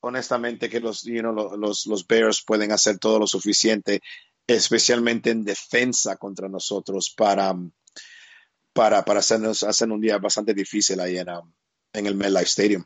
[0.00, 4.02] honestamente, que los, los, los Bears pueden hacer todo lo suficiente
[4.46, 7.54] especialmente en defensa contra nosotros para,
[8.72, 11.52] para, para hacernos hacer un día bastante difícil ahí en, um,
[11.92, 12.84] en el MetLife Stadium.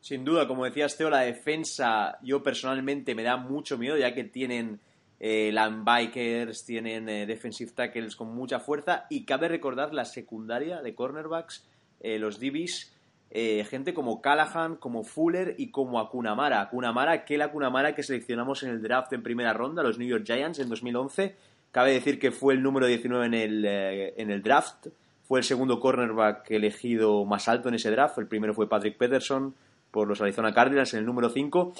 [0.00, 4.24] Sin duda, como decías Teo, la defensa yo personalmente me da mucho miedo ya que
[4.24, 4.80] tienen
[5.24, 10.96] eh, linebackers, tienen eh, defensive tackles con mucha fuerza y cabe recordar la secundaria de
[10.96, 11.64] cornerbacks,
[12.00, 12.92] eh, los DBs,
[13.30, 16.60] eh, gente como Callahan, como Fuller y como Akunamara.
[16.60, 20.58] Akunamara, aquel Akunamara que seleccionamos en el draft en primera ronda, los New York Giants
[20.58, 21.36] en 2011.
[21.70, 24.88] Cabe decir que fue el número 19 en el, en el draft.
[25.22, 28.18] Fue el segundo cornerback elegido más alto en ese draft.
[28.18, 29.54] El primero fue Patrick Peterson
[29.92, 31.72] por los Arizona Cardinals en el número 5.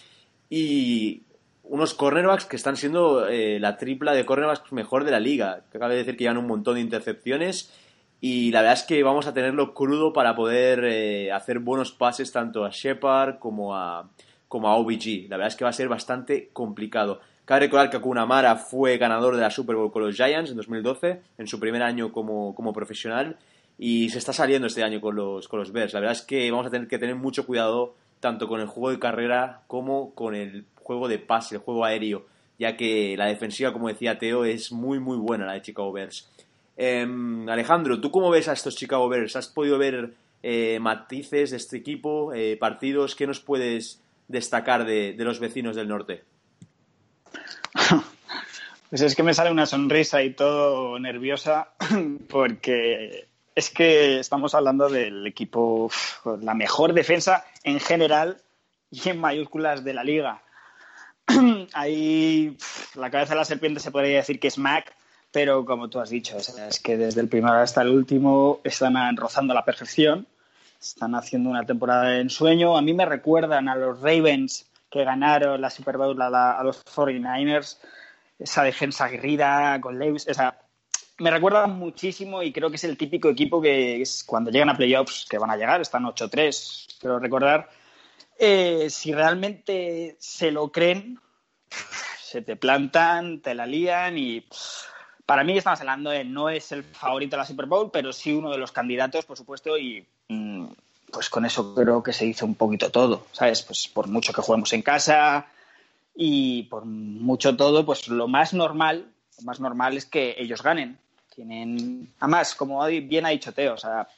[0.48, 1.24] Y
[1.62, 5.64] unos cornerbacks que están siendo eh, la tripla de cornerbacks mejor de la liga.
[5.70, 7.72] Cabe decir que llevan un montón de intercepciones
[8.20, 12.30] y la verdad es que vamos a tenerlo crudo para poder eh, hacer buenos pases
[12.30, 14.10] tanto a Shepard como a,
[14.48, 15.28] como a OBG.
[15.28, 17.20] La verdad es que va a ser bastante complicado.
[17.44, 21.20] Cabe recordar que Akunamara fue ganador de la Super Bowl con los Giants en 2012,
[21.38, 23.38] en su primer año como, como profesional,
[23.76, 25.92] y se está saliendo este año con los, con los Bears.
[25.92, 28.90] La verdad es que vamos a tener que tener mucho cuidado tanto con el juego
[28.90, 32.26] de carrera como con el juego de pase, el juego aéreo,
[32.58, 36.28] ya que la defensiva, como decía Teo, es muy muy buena la de Chicago Bears.
[36.76, 39.36] Em, Alejandro, ¿tú cómo ves a estos Chicago Bears?
[39.36, 43.14] ¿Has podido ver eh, matices de este equipo, eh, partidos?
[43.14, 46.24] ¿Qué nos puedes destacar de, los vecinos del norte?
[48.90, 51.70] Pues es que me sale una sonrisa y todo nerviosa
[52.28, 55.90] porque es que estamos hablando del equipo,
[56.42, 58.42] la mejor defensa en general
[58.90, 60.42] y en mayúsculas de la liga.
[61.72, 62.56] Ahí
[62.94, 64.94] la cabeza de la serpiente se podría decir que es Mac,
[65.30, 69.54] pero como tú has dicho, es que desde el primero hasta el último están rozando
[69.54, 70.26] la perfección,
[70.80, 72.76] están haciendo una temporada de ensueño.
[72.76, 77.78] A mí me recuerdan a los Ravens que ganaron la Super Bowl a, los 49ers,
[78.38, 80.26] esa defensa aguerrida con Lewis,
[81.18, 84.76] me recuerdan muchísimo y creo que es el típico equipo que es cuando llegan a
[84.76, 87.68] playoffs, que van a llegar, están 8-3, quiero recordar,
[88.44, 91.20] eh, si realmente se lo creen,
[92.20, 94.44] se te plantan, te la lían y
[95.24, 98.32] para mí estamos hablando de no es el favorito de la Super Bowl, pero sí
[98.32, 100.64] uno de los candidatos, por supuesto, y mm,
[101.12, 103.62] pues con eso creo que se hizo un poquito todo, ¿sabes?
[103.62, 105.46] Pues por mucho que juguemos en casa
[106.16, 109.06] y por mucho todo, pues lo más normal,
[109.44, 110.98] más normal es que ellos ganen.
[111.32, 114.08] Tienen, además, como bien ha dicho Teo, o sea,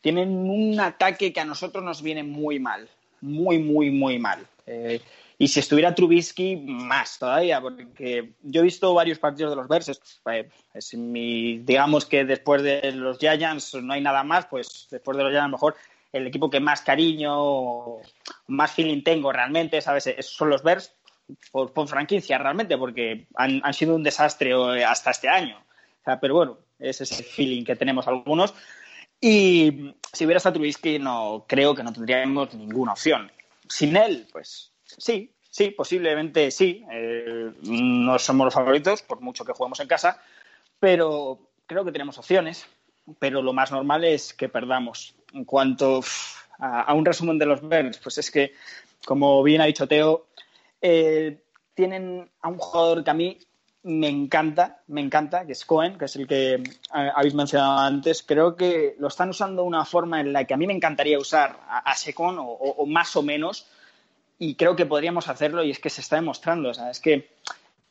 [0.00, 2.88] tienen un ataque que a nosotros nos viene muy mal,
[3.24, 4.46] muy, muy, muy mal.
[4.66, 5.00] Eh,
[5.38, 10.00] y si estuviera Trubisky, más todavía, porque yo he visto varios partidos de los Bears.
[10.30, 10.48] Eh,
[11.64, 15.44] digamos que después de los Giants no hay nada más, pues después de los Giants,
[15.44, 15.76] a lo mejor
[16.12, 17.96] el equipo que más cariño,
[18.46, 20.14] más feeling tengo realmente, ¿sabes?
[20.20, 20.94] Son los Bears
[21.50, 25.58] por, franquicia realmente, porque han, sido un desastre eh, hasta este año.
[26.20, 28.54] pero bueno, es ese feeling que tenemos algunos.
[29.26, 33.32] Y si hubiera Trubisky, no creo que no tendríamos ninguna opción.
[33.66, 36.84] Sin él, pues Sí, sí, posiblemente sí.
[36.92, 40.20] Eh, no somos los favoritos, por mucho que juguemos en casa,
[40.78, 42.66] pero creo que tenemos opciones.
[43.18, 45.14] Pero lo más normal es que perdamos.
[45.32, 46.02] En cuanto
[46.58, 48.52] a, un resumen de los Bears, pues es que,
[49.06, 50.26] como bien ha dicho Teo,
[50.82, 51.40] eh,
[51.72, 53.38] tienen a un jugador que a mí
[53.84, 58.22] me encanta, me encanta, que es Cohen, que es el que habéis mencionado antes.
[58.22, 61.18] Creo que lo están usando de una forma en la que a mí me encantaría
[61.18, 63.66] usar a, Secon, o, más o menos,
[64.38, 66.70] y creo que podríamos hacerlo y es que se está demostrando.
[66.70, 67.28] O sea, es que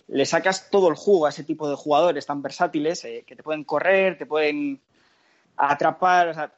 [0.08, 3.44] le sacas todo el jugo a ese tipo de jugadores tan versátiles eh, que te
[3.44, 4.82] pueden correr, te pueden
[5.56, 6.52] atrapar.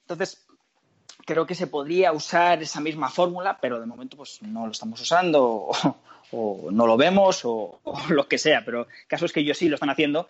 [0.00, 0.46] entonces,
[1.30, 5.00] creo que se podría usar esa misma fórmula, pero de momento pues no lo estamos
[5.00, 5.70] usando
[6.32, 8.64] o, no lo vemos o, lo que sea.
[8.64, 10.26] Pero el caso es que ellos sí lo están haciendo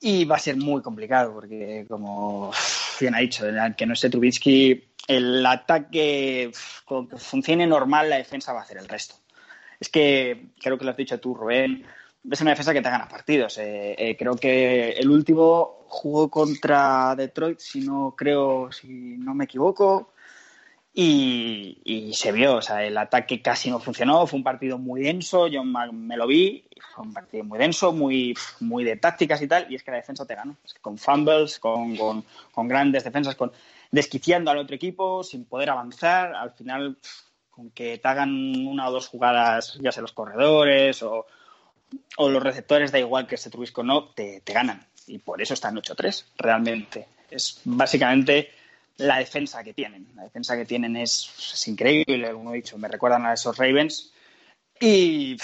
[0.00, 2.52] y va a ser muy complicado porque, como
[3.00, 3.44] bien ha dicho,
[3.76, 6.52] que no esté Trubisky el ataque
[7.16, 9.16] funcione normal, la defensa va a hacer el resto.
[9.80, 11.84] Es que creo que lo has dicho tú, Rubén,
[12.30, 13.58] es una defensa que te gana partidos.
[13.58, 19.46] Eh, eh, creo que el último jugó contra Detroit, si no creo, si no me
[19.46, 20.12] equivoco,
[20.92, 25.46] Y, se vio, o sea, el ataque casi no funcionó, fue un partido muy denso,
[25.46, 26.64] yo me lo vi,
[26.94, 29.98] fue un partido muy denso, muy, muy de tácticas y tal, y es que la
[29.98, 33.52] defensa te ganó, con fumbles, con, con, grandes defensas, con
[33.92, 36.96] desquiciando al otro equipo, sin poder avanzar, al final,
[37.50, 41.26] con que te hagan una o dos jugadas, ya sea los corredores o,
[42.16, 45.54] o los receptores, da igual que este Trubisco no, te, te ganan, y por eso
[45.54, 47.06] están 8-3, realmente.
[47.30, 48.50] Es básicamente
[49.00, 50.06] la defensa que tienen.
[50.14, 54.12] La defensa que tienen es, increíble, como he dicho, me recuerdan a esos Ravens.
[54.80, 55.36] Y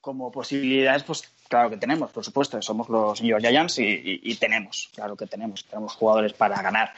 [0.00, 4.90] como posibilidades, pues claro que tenemos, por supuesto, somos los New York Giants y, tenemos,
[4.94, 6.92] claro que tenemos, tenemos jugadores para ganar.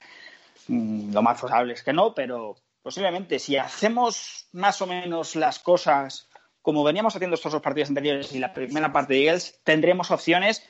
[0.68, 5.58] Mm, lo más probable es que no, pero posiblemente si hacemos más o menos las
[5.58, 6.28] cosas
[6.62, 10.66] como veníamos haciendo estos dos partidos anteriores y la primera parte de Eagles, tendremos opciones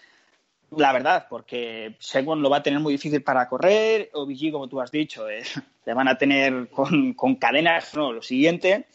[0.78, 4.80] la verdad, porque Seguin lo va a tener muy difícil para correr, OBG, como tú
[4.80, 5.42] has dicho, eh,
[5.86, 8.86] le van a tener con, cadenas, no, lo siguiente,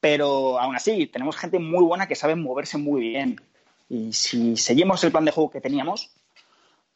[0.00, 3.40] pero aún así, tenemos gente muy buena que sabe moverse muy bien.
[3.88, 6.10] Y si seguimos el plan de juego que teníamos,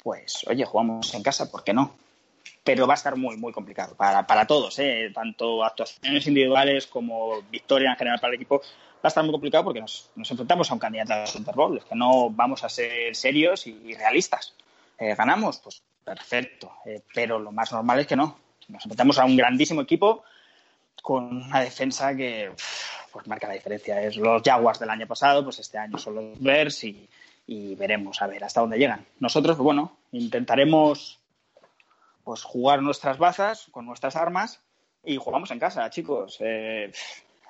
[0.02, 1.94] pues, oye, jugamos en casa, ¿por qué no?
[2.64, 5.10] Pero va a estar muy, muy complicado para, para todos, ¿eh?
[5.14, 8.62] tanto actuaciones individuales como victoria en general para el equipo
[9.04, 11.78] a estar muy complicado porque nos, enfrentamos a un candidato al Super Bowl.
[11.78, 14.54] Es que no vamos a ser serios y, realistas.
[14.98, 15.58] Eh, ¿Ganamos?
[15.58, 16.72] Pues perfecto.
[16.86, 18.38] Eh, pero lo más normal es que no.
[18.68, 20.24] Nos enfrentamos a un grandísimo equipo
[21.02, 22.52] con una defensa que
[23.12, 24.02] pues marca la diferencia.
[24.02, 27.08] Es los Jaguars del año pasado, pues este año son los Bears y,
[27.46, 29.04] veremos a ver hasta dónde llegan.
[29.18, 31.20] Nosotros, pues bueno, intentaremos
[32.24, 34.62] pues jugar nuestras bazas con nuestras armas
[35.04, 36.38] y jugamos en casa, chicos.
[36.40, 36.90] Eh,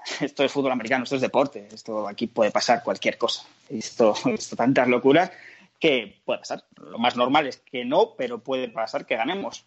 [0.21, 3.45] esto es fútbol americano, esto es deporte, esto aquí puede pasar cualquier cosa.
[3.69, 5.31] Esto, esto tantas locuras
[5.79, 6.65] que puede pasar.
[6.77, 9.67] Lo más normal es que no, pero puede pasar que ganemos.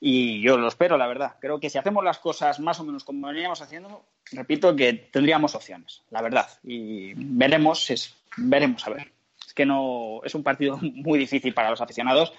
[0.00, 1.36] Y yo lo espero, la verdad.
[1.40, 5.54] Creo que si hacemos las cosas más o menos como veníamos haciendo, repito que tendríamos
[5.54, 6.48] opciones, la verdad.
[6.62, 9.12] Y veremos, es, veremos a ver.
[9.44, 12.32] Es que no es un partido muy difícil para los aficionados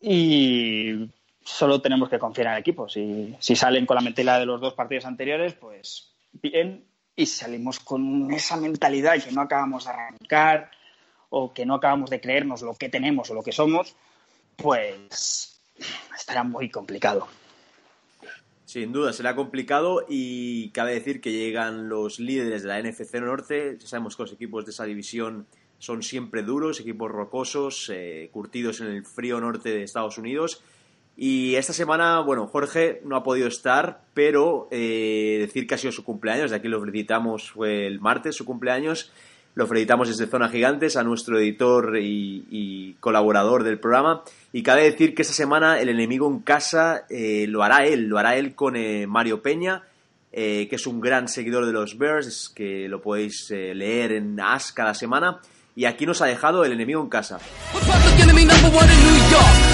[0.00, 1.10] y
[1.44, 2.88] solo tenemos que confiar en el equipo.
[2.88, 6.84] Si, si salen con la mentira de los dos partidos anteriores, pues bien
[7.16, 10.70] y salimos con esa mentalidad que no acabamos de arrancar
[11.30, 13.96] o que no acabamos de creernos lo que tenemos o lo que somos,
[14.56, 15.60] pues
[16.16, 17.26] estará muy complicado.
[18.64, 23.76] Sin duda, será complicado y cabe decir que llegan los líderes de la NFC Norte.
[23.78, 25.46] Ya sabemos que los equipos de esa división
[25.78, 30.62] son siempre duros, equipos rocosos, eh, curtidos en el frío norte de Estados Unidos
[31.16, 35.92] y esta semana, bueno, Jorge no ha podido estar, pero eh, decir que ha sido
[35.92, 39.12] su cumpleaños, de aquí lo felicitamos, fue el martes su cumpleaños,
[39.54, 44.24] lo felicitamos desde Zona Gigantes a nuestro editor y, colaborador del programa.
[44.52, 48.18] Y cabe decir que esta semana el enemigo en casa eh, lo hará él, lo
[48.18, 49.82] hará él con eh, Mario Peña,
[50.32, 54.92] que es un gran seguidor de los Bears, que lo podéis leer en AS cada
[54.92, 55.40] semana.
[55.76, 57.38] Y aquí nos ha dejado el enemigo en casa.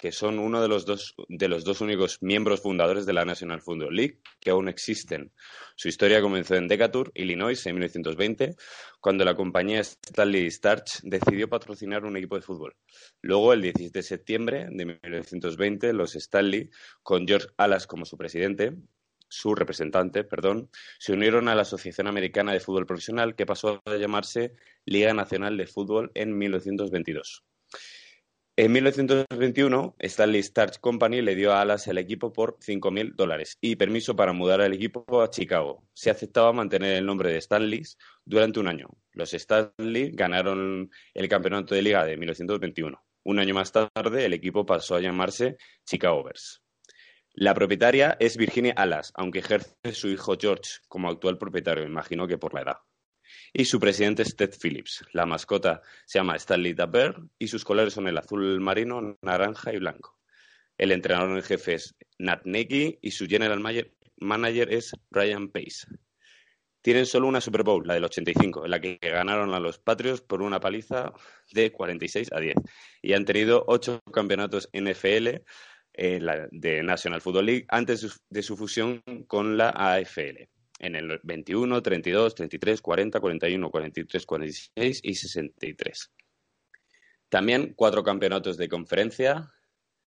[0.00, 3.60] que son uno de los, dos, de los dos únicos miembros fundadores de la National
[3.60, 5.30] Football League que aún existen.
[5.76, 8.56] Su historia comenzó en Decatur, Illinois, en 1920,
[8.98, 12.76] cuando la compañía Stanley Starch decidió patrocinar un equipo de fútbol.
[13.20, 16.70] Luego, el 17 de septiembre de 1920, los Stanley,
[17.02, 18.72] con George Alas como su presidente,
[19.28, 23.96] su representante, perdón, se unieron a la Asociación Americana de Fútbol Profesional, que pasó a
[23.96, 24.54] llamarse
[24.86, 27.44] Liga Nacional de Fútbol en 1922.
[28.62, 34.14] En 1921, Stanley Starch Company le dio Alas el equipo por 5.000 dólares y permiso
[34.14, 35.88] para mudar al equipo a Chicago.
[35.94, 37.82] Se aceptaba mantener el nombre de Stanley
[38.22, 38.90] durante un año.
[39.12, 43.02] Los Stanley ganaron el campeonato de liga de 1921.
[43.22, 45.56] Un año más tarde, el equipo pasó a llamarse
[45.86, 46.62] Chicago Bears.
[47.32, 52.36] La propietaria es Virginia Alas, aunque ejerce su hijo George como actual propietario, imagino que
[52.36, 52.76] por la edad
[53.52, 55.04] y su presidente es Ted Phillips.
[55.12, 56.86] La mascota se llama Stanley the
[57.38, 60.18] y sus colores son el azul marino, naranja y blanco.
[60.78, 63.60] El entrenador en jefe es Nat Nagy y su general
[64.18, 65.86] manager es Ryan Pace.
[66.82, 70.22] Tienen solo una Super Bowl, la del 85, en la que ganaron a los Patriots
[70.22, 71.12] por una paliza
[71.52, 72.54] de 46 a 10.
[73.02, 75.42] Y han tenido ocho campeonatos NFL
[75.92, 76.20] eh,
[76.50, 80.48] de National Football League antes de su fusión con la AFL.
[80.80, 86.10] En el 21, 32, 33, 40, 41, 43, 46 y 63.
[87.28, 89.52] También cuatro campeonatos de conferencia,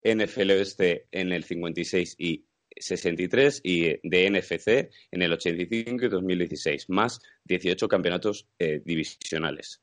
[0.03, 2.47] NFL Oeste en el 56 y
[2.77, 9.83] 63 y de NFC en el 85 y 2016, más 18 campeonatos eh, divisionales.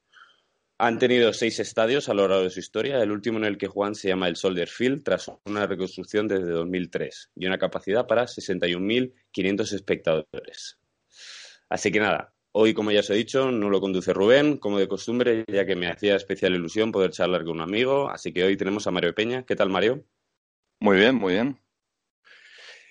[0.78, 3.68] Han tenido seis estadios a lo largo de su historia, el último en el que
[3.68, 8.26] juegan se llama el Soldier Field, tras una reconstrucción desde 2003 y una capacidad para
[8.26, 10.78] 61.500 espectadores.
[11.70, 14.90] Así que nada, hoy, como ya os he dicho, no lo conduce Rubén, como de
[14.90, 18.58] costumbre, ya que me hacía especial ilusión poder charlar con un amigo, así que hoy
[18.58, 19.46] tenemos a Mario Peña.
[19.46, 20.04] ¿Qué tal, Mario?
[20.82, 21.58] Muy bien, muy bien.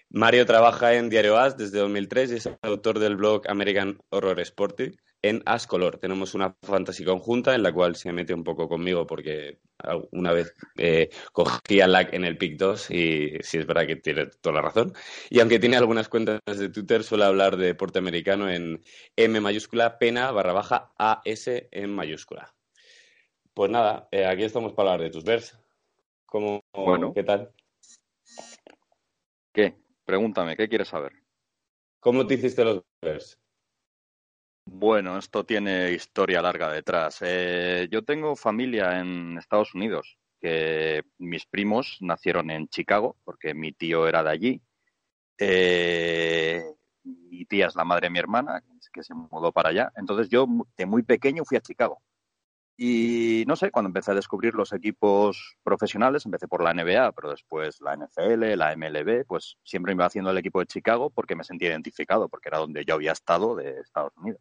[0.09, 4.93] Mario trabaja en Diario As desde 2003 y es autor del blog American Horror Sporting
[5.25, 5.97] en As Color.
[5.99, 9.59] Tenemos una fantasy conjunta en la cual se mete un poco conmigo porque
[10.13, 13.97] una vez eh, cogí a LAC en el PIC 2 y sí es verdad que
[13.97, 14.93] tiene toda la razón.
[15.31, 18.83] Y aunque tiene algunas cuentas de Twitter, suele hablar de deporte americano en
[19.17, 22.55] M mayúscula, pena barra baja AS en mayúscula.
[23.55, 25.59] Pues nada, eh, aquí estamos para hablar de tus vers.
[26.27, 27.15] ¿Cómo, bueno.
[27.15, 27.51] ¿Qué tal?
[29.55, 29.75] ¿Qué?
[30.05, 31.13] Pregúntame, ¿qué quieres saber?
[32.01, 33.39] ¿Cómo te hiciste los vers?
[34.67, 37.19] Bueno, esto tiene historia larga detrás.
[37.23, 43.73] Eh, yo tengo familia en Estados Unidos, que mis primos nacieron en Chicago, porque mi
[43.73, 44.63] tío era de allí.
[45.39, 46.63] Eh,
[47.05, 48.63] mi tía es la madre de mi hermana,
[48.93, 49.93] que se mudó para allá.
[49.97, 50.47] Entonces yo
[50.77, 52.01] de muy pequeño fui a Chicago.
[52.77, 57.31] Y no sé, cuando empecé a descubrir los equipos profesionales, empecé por la NBA, pero
[57.31, 61.37] después la NFL, la MLB, pues siempre me iba haciendo el equipo de Chicago porque
[61.37, 64.41] me sentía identificado, porque era donde yo había estado de Estados Unidos.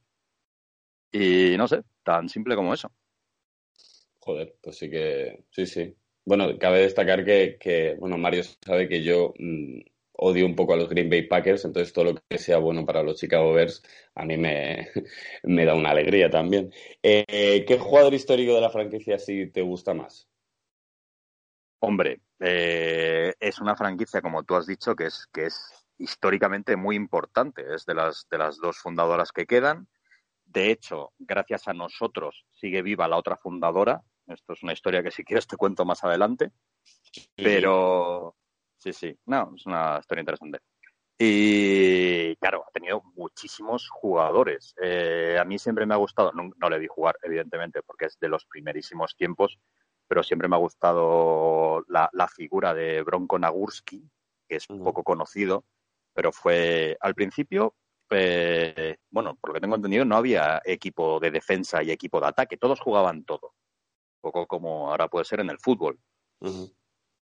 [1.13, 2.91] Y no sé, tan simple como eso.
[4.19, 5.95] Joder, pues sí que, sí, sí.
[6.25, 9.81] Bueno, cabe destacar que, que bueno, Mario sabe que yo mm,
[10.13, 13.03] odio un poco a los Green Bay Packers, entonces todo lo que sea bueno para
[13.03, 13.83] los Chicago Bears
[14.15, 14.89] a mí me,
[15.43, 16.73] me da una alegría también.
[17.03, 20.27] Eh, ¿Qué jugador histórico de la franquicia sí te gusta más?
[21.79, 26.95] Hombre, eh, es una franquicia, como tú has dicho, que es, que es históricamente muy
[26.95, 27.65] importante.
[27.75, 29.87] Es de las, de las dos fundadoras que quedan.
[30.53, 34.03] De hecho, gracias a nosotros sigue viva la otra fundadora.
[34.27, 36.51] Esto es una historia que si quieres te cuento más adelante.
[37.35, 38.35] Pero
[38.77, 40.59] sí, sí, no, es una historia interesante.
[41.17, 44.75] Y claro, ha tenido muchísimos jugadores.
[44.79, 48.29] Eh, a mí siempre me ha gustado, no, le vi jugar, evidentemente, porque es de
[48.29, 49.57] los primerísimos tiempos,
[50.07, 54.07] pero siempre me ha gustado la, figura de Bronco Nagurski,
[54.47, 55.65] que es un poco conocido,
[56.13, 57.75] pero fue al principio
[59.09, 62.57] bueno, por lo que tengo entendido, no había equipo de defensa y equipo de ataque,
[62.57, 63.53] todos jugaban todo.
[64.21, 65.99] Un poco como ahora puede ser en el fútbol.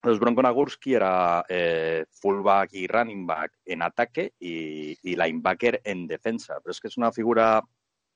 [0.04, 6.58] Los Bronco Nagurski era eh, fullback y running back en ataque y, linebacker en defensa.
[6.60, 7.62] Pero es que es una figura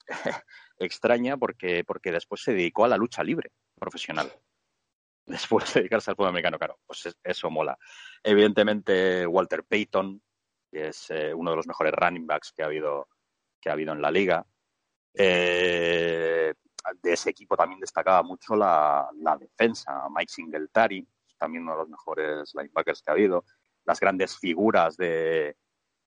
[0.78, 4.32] extraña porque, porque después se dedicó a la lucha libre profesional.
[5.26, 7.78] Después de dedicarse al fútbol americano, claro, pues eso mola.
[8.22, 10.22] Evidentemente, Walter Payton,
[10.78, 13.08] es eh, uno de los mejores running backs que ha habido,
[13.60, 14.46] que ha habido en la liga.
[15.14, 16.54] Eh,
[17.02, 19.08] de ese equipo también destacaba mucho la,
[19.38, 20.06] defensa.
[20.10, 21.06] Mike Singletary,
[21.38, 23.44] también uno de los mejores linebackers que ha habido.
[23.84, 25.56] Las grandes figuras de,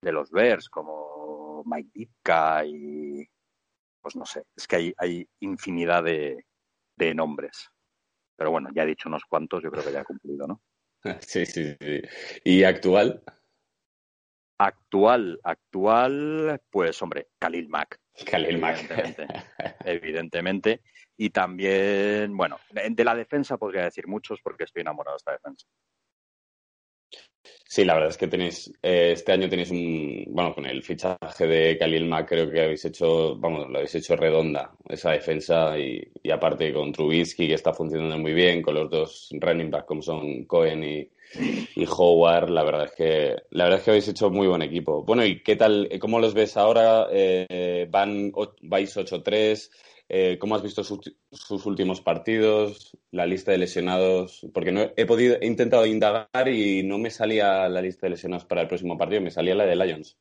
[0.01, 3.28] los Bears, como Mike Ditka y.
[4.01, 6.45] Pues no sé, es que hay, hay infinidad de,
[6.95, 7.70] de nombres.
[8.38, 10.61] Pero bueno, ya he dicho unos cuantos, yo creo que ya he cumplido, ¿no?
[11.22, 12.01] Sí, sí, sí.
[12.43, 13.22] ¿Y actual?
[14.62, 17.97] Actual, actual, pues hombre, Khalil Mack.
[18.26, 18.91] Khalil Mack.
[18.91, 19.28] Evidentemente,
[19.86, 20.82] evidentemente.
[21.16, 25.66] Y también, bueno, de la defensa podría decir muchos porque estoy enamorado de esta defensa.
[27.66, 31.47] Sí, la verdad es que tenéis, eh, este año tenéis un, bueno, con el fichaje
[31.47, 36.05] de Khalil Mack creo que habéis hecho, vamos, lo habéis hecho redonda, esa defensa y,
[36.22, 40.01] y aparte con Trubisky que está funcionando muy bien, con los dos running backs como
[40.01, 44.30] son Cohen y, y Howard, la verdad es que la verdad es que habéis hecho
[44.30, 45.03] muy buen equipo.
[45.03, 45.89] Bueno, ¿y qué tal?
[45.99, 47.07] ¿Cómo los ves ahora?
[47.11, 49.69] Eh, van vais 8-3.
[50.11, 52.97] Eh, ¿Cómo has visto sus últimos partidos?
[53.11, 57.69] La lista de lesionados, porque no he podido he intentado indagar y no me salía
[57.69, 60.17] la lista de lesionados para el próximo partido, me salía la de Lions.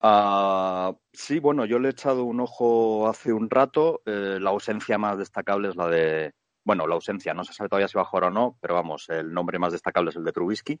[0.00, 4.02] Uh, sí, bueno, yo le he echado un ojo hace un rato.
[4.06, 6.32] Eh, la ausencia más destacable es la de
[6.68, 9.08] bueno, la ausencia, no se sabe todavía si va a jugar o no, pero vamos,
[9.08, 10.78] el nombre más destacable es el de Trubisky,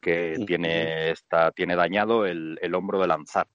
[0.00, 3.46] que tiene, está, tiene dañado el, hombro de lanzar.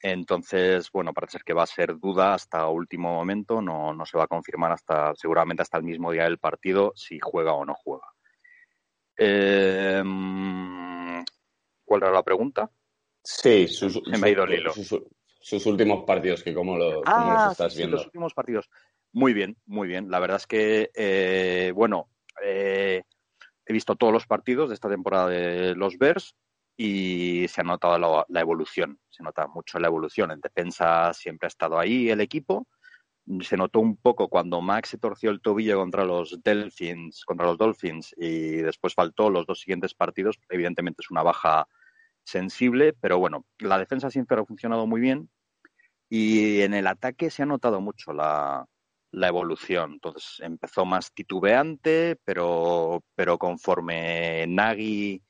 [0.00, 4.18] Entonces, bueno, parece ser que va a ser duda hasta último momento, no, no se
[4.18, 7.74] va a confirmar hasta, seguramente hasta el mismo día del partido, si juega o no
[7.76, 8.08] juega.
[9.16, 10.04] Em,
[11.84, 12.68] ¿Cuál era la pregunta?
[13.22, 14.72] Sí, sus, Se me ha ido el hilo.
[14.72, 15.04] sus-
[15.40, 17.96] sus últimos partidos, que cómo, lo, cómo Ah, los estás sí, viendo.
[17.98, 18.68] los últimos partidos.
[19.12, 20.10] Muy bien, muy bien.
[20.10, 22.08] La verdad es que, eh, bueno,
[22.44, 23.02] eh,
[23.66, 26.34] he visto todos los partidos de esta temporada de los Bears
[26.76, 29.00] y se ha notado la, evolución.
[29.10, 30.30] Se nota mucho la evolución.
[30.30, 32.68] En defensa siempre ha estado ahí el equipo.
[33.40, 37.58] Se notó un poco cuando Max se torció el tobillo contra los Delfins, contra los
[37.58, 40.38] Dolphins y después faltó los dos siguientes partidos.
[40.48, 41.66] Evidentemente es una baja
[42.24, 45.30] sensible, pero bueno, la defensa siempre ha funcionado muy bien
[46.08, 48.66] y en el ataque se ha notado mucho la,
[49.12, 49.94] la evolución.
[49.94, 55.22] Entonces empezó más titubeante, pero, pero conforme Nagy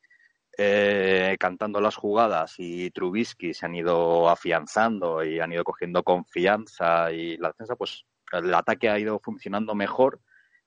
[0.57, 7.13] eh, cantando las jugadas y Trubisky se han ido afianzando y han ido cogiendo confianza
[7.13, 10.21] y la defensa, pues el ataque ha ido funcionando mejor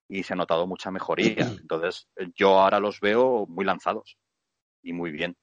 [0.08, 1.36] y se ha notado mucha mejoría.
[1.62, 4.18] Entonces yo ahora los veo muy lanzados
[4.82, 5.36] y muy bien.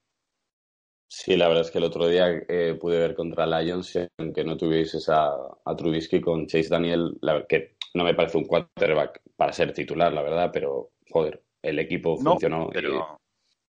[1.10, 4.58] Sí, la verdad es que el otro día eh, pude ver contra Lions, aunque no
[4.58, 5.30] tuvieses a,
[5.64, 10.12] a Trubisky con Chase Daniel, la- que no me parece un quarterback para ser titular,
[10.12, 12.68] la verdad, pero joder, el equipo No, funcionó.
[12.72, 13.18] pero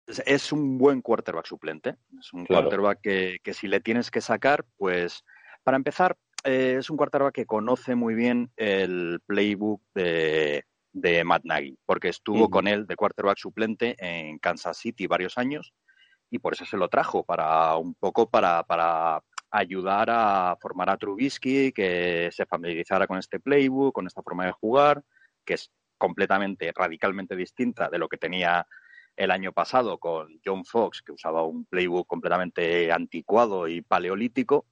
[0.07, 1.97] es- es un buen quarterback suplente.
[2.17, 2.69] Es un Claro.
[2.69, 5.25] quarterback que, que si le tienes que sacar, pues
[5.63, 6.15] para empezar,
[6.45, 10.63] eh, es un quarterback que conoce muy bien el playbook de,
[10.93, 15.73] de Matt Nagy, porque estuvo con él de quarterback suplente en Kansas City varios años
[16.35, 20.97] y por eso se lo trajo, para un poco para, para ayudar a formar a
[20.97, 25.03] Trubisky, que se familiarizara con este playbook, con esta forma de jugar,
[25.45, 28.67] que es completamente, radicalmente distinta de lo que tenía
[29.15, 34.65] el año pasado con John Fox, que usaba un playbook completamente anticuado y paleolítico.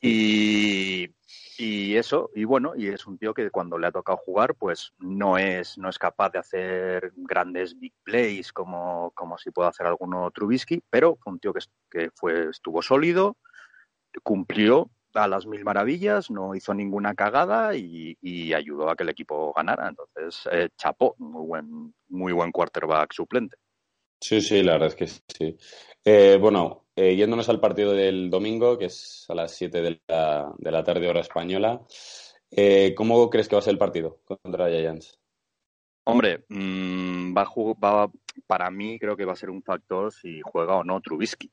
[0.00, 1.10] Y,
[1.58, 4.92] y eso, y bueno, y es un tío que cuando le ha tocado jugar, pues
[4.98, 9.86] no es, no es capaz de hacer grandes big plays como, como si puede hacer
[9.86, 13.36] alguno Trubisky, pero fue un tío que, que fue, estuvo sólido,
[14.22, 19.08] cumplió a las mil maravillas, no hizo ninguna cagada y, y ayudó a que el
[19.10, 19.88] equipo ganara.
[19.88, 23.56] Entonces, eh, chapó, muy buen, muy buen quarterback suplente.
[24.20, 25.56] Sí, sí, la verdad es que sí.
[26.04, 30.52] Eh, bueno, eh, yéndonos al partido del domingo, que es a las 7 de la,
[30.58, 31.80] de la tarde hora española,
[32.50, 35.18] eh, ¿cómo crees que va a ser el partido contra Giants?
[36.04, 37.74] Hombre, mm, va, a
[38.04, 38.10] va-
[38.46, 41.50] para mí creo que va a ser un factor si juega o no Trubisky.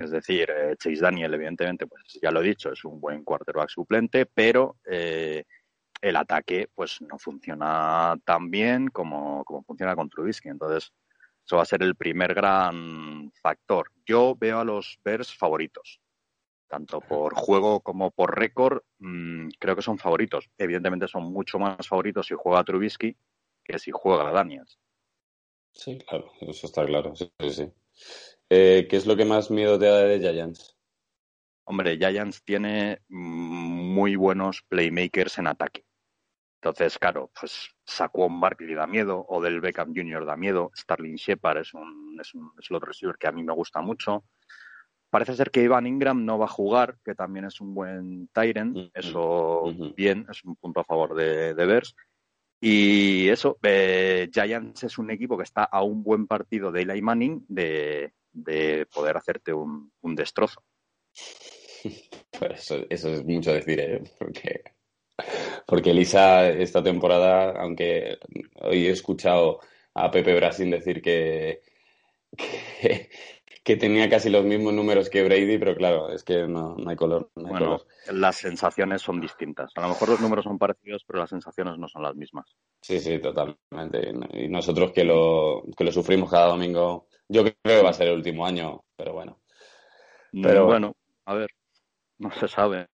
[0.00, 3.70] Es decir, eh, Chase Daniel, evidentemente, pues ya lo he dicho, es un buen quarterback
[3.70, 5.42] suplente, pero eh,
[6.00, 10.48] el ataque pues no funciona tan bien como, como funciona con Trubisky.
[10.48, 10.92] Entonces,
[11.44, 13.90] eso va a ser el primer gran factor.
[14.06, 16.00] Yo veo a los Bears favoritos.
[16.68, 20.48] Tanto por juego como por récord, mm, creo que son favoritos.
[20.56, 23.16] Evidentemente son mucho más favoritos si juega Trubisky
[23.62, 24.78] que si juega Daniels.
[25.72, 27.14] Sí, claro, eso está claro.
[27.14, 27.72] Sí, sí, sí.
[28.48, 30.76] Eh, ¿qué es lo que más miedo te da de Giants?
[31.64, 35.84] Hombre, Giants tiene mm, muy buenos playmakers en ataque.
[36.64, 40.24] Entonces, claro, pues Saquon Barkley da miedo, Odell Beckham Jr.
[40.24, 43.82] da miedo, Starling Shepard es, un, es, un, otro receiver que a mí me gusta
[43.82, 44.24] mucho.
[45.10, 48.78] Parece ser que Ivan Ingram no va a jugar, que también es un buen Tyrant.
[48.78, 49.94] Ujú, Eso, ujú.
[49.94, 51.94] bien, es un punto a favor de, de Bears.
[52.62, 57.02] Y eso, eh, Giants es un equipo que está a un buen partido de Eli
[57.02, 60.64] Manning de, de poder hacerte un, un destrozo.
[62.36, 64.02] Pues eso, eso es mucho decir, ¿eh?
[64.18, 64.64] Porque,
[65.66, 68.18] porque Elisa esta temporada, aunque
[68.62, 69.60] hoy he escuchado
[69.94, 71.62] a Pepe Brasil decir que,
[72.36, 73.10] que,
[73.64, 76.96] que tenía casi los mismos números que Brady, pero claro, es que no, no hay
[76.96, 77.30] color.
[77.36, 77.86] No hay Bueno, color.
[78.06, 79.70] las sensaciones son distintas.
[79.76, 82.56] A lo mejor los números son parecidos, pero las sensaciones no son las mismas.
[82.80, 84.12] Sí, sí, totalmente.
[84.34, 88.08] Y nosotros que lo, que lo sufrimos cada domingo, yo creo que va a ser
[88.08, 89.40] el último año, pero bueno.
[90.40, 90.94] Pero Mm, bueno,
[91.24, 91.50] a ver,
[92.18, 92.88] no se sabe.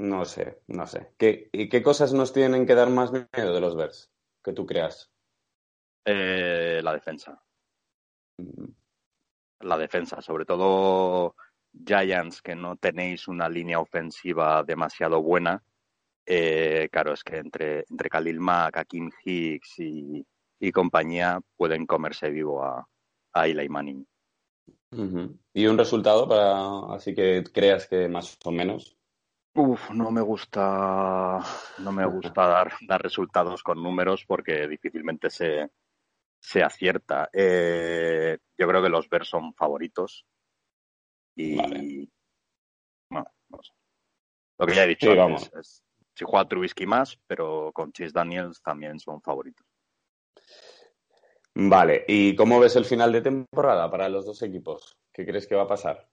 [0.00, 1.12] No sé, no sé.
[1.18, 4.10] ¿Qué, ¿Y qué cosas nos tienen que dar más miedo de los Bears?
[4.42, 5.12] Que tú creas.
[6.06, 7.42] Eh, la defensa.
[8.38, 8.64] Mm,
[9.60, 11.36] La defensa, sobre todo
[11.86, 15.62] Giants, que no tenéis una línea ofensiva demasiado buena.
[16.24, 20.26] Eh, claro, es que entre, entre Khalil Mack, Akeem Hicks y,
[20.60, 22.88] y compañía pueden comerse vivo a,
[23.34, 24.06] a Eli Manning.
[25.52, 28.96] ¿Y un resultado para así que creas que más o menos?
[29.54, 31.40] Uf, no me gusta,
[31.78, 35.70] no me gusta dar, dar resultados con números porque difícilmente se,
[36.38, 37.28] se acierta.
[37.32, 40.24] Eh, yo creo que los Bears son favoritos
[41.36, 42.08] y Vale.
[43.10, 43.72] bueno, no sé.
[44.58, 45.50] Lo que ya he dicho Sí, antes vamos.
[45.54, 45.82] es
[46.14, 49.66] si juega Trubisky más, pero con Chase Daniels también son favoritos.
[51.54, 54.98] Vale, ¿y cómo ves el final de temporada para los dos equipos?
[55.12, 56.08] ¿Qué crees que va a pasar?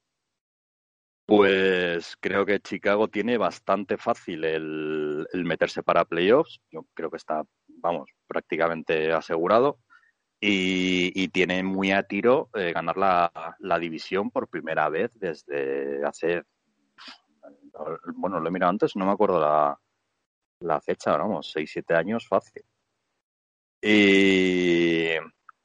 [1.28, 6.62] Pues creo que Chicago tiene bastante fácil el, meterse para playoffs.
[6.72, 9.78] Yo creo que está, vamos, prácticamente asegurado.
[10.40, 16.44] Y, tiene muy a tiro eh, ganar la, división por primera vez desde hace.
[18.16, 19.42] Bueno, lo he mirado antes, no me acuerdo
[20.62, 22.64] la, fecha, vamos, 6-7 años fácil.
[23.82, 25.12] Y,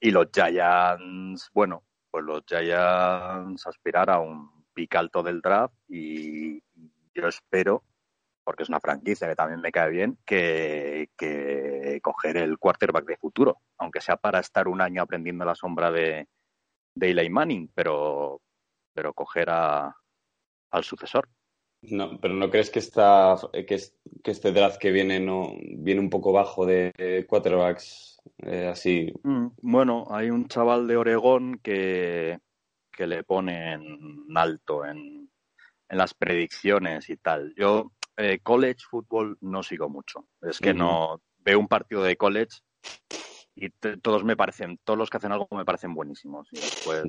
[0.01, 6.62] y los Giants, bueno, pues los Giants aspirar a un pica alto del draft y
[7.14, 7.85] yo espero,
[8.45, 11.09] porque es una franquicia que también me cae bien, que,
[12.03, 16.29] coger el quarterback de futuro, aunque sea para estar un año aprendiendo la sombra de,
[16.95, 18.41] de Eli Manning, pero,
[18.95, 19.97] pero coger a,
[20.70, 21.29] al sucesor.
[21.83, 23.81] No, pero ¿no crees que, esta, que,
[24.23, 29.12] que este draft que viene no viene un poco bajo de quarterbacks eh, así?
[29.23, 32.39] Mm, bueno, hay un chaval de Oregón que,
[33.03, 35.28] que le ponen alto en,
[35.88, 37.53] las predicciones y tal.
[37.57, 40.28] Yo eh, college fútbol no sigo mucho.
[40.40, 42.61] Es que no veo un partido de college
[43.57, 46.48] y todos me parecen, todos los que hacen algo me parecen buenísimos.
[46.53, 47.03] Y después,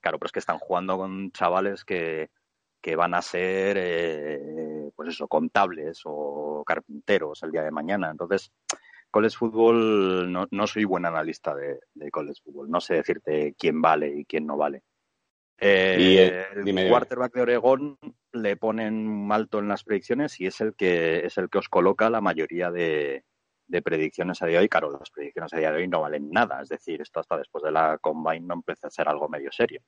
[0.00, 2.30] claro, pero es que están jugando con chavales que,
[2.80, 8.10] que van a ser, eh, pues eso, contables o carpinteros el día de mañana.
[8.10, 8.52] Entonces,
[9.10, 12.70] college fútbol no, no soy buen analista de, de college fútbol.
[12.70, 14.84] No sé decirte quién vale y quién no vale.
[15.62, 17.98] Eh, el quarterback de Oregón
[18.32, 22.08] le ponen alto en las predicciones y es el que es el que os coloca
[22.08, 23.24] la mayoría de,
[23.84, 24.68] predicciones a día de hoy.
[24.70, 27.62] Claro, las predicciones a día de hoy no valen nada, es decir, esto hasta después
[27.62, 29.82] de la combine no empieza a ser algo medio serio.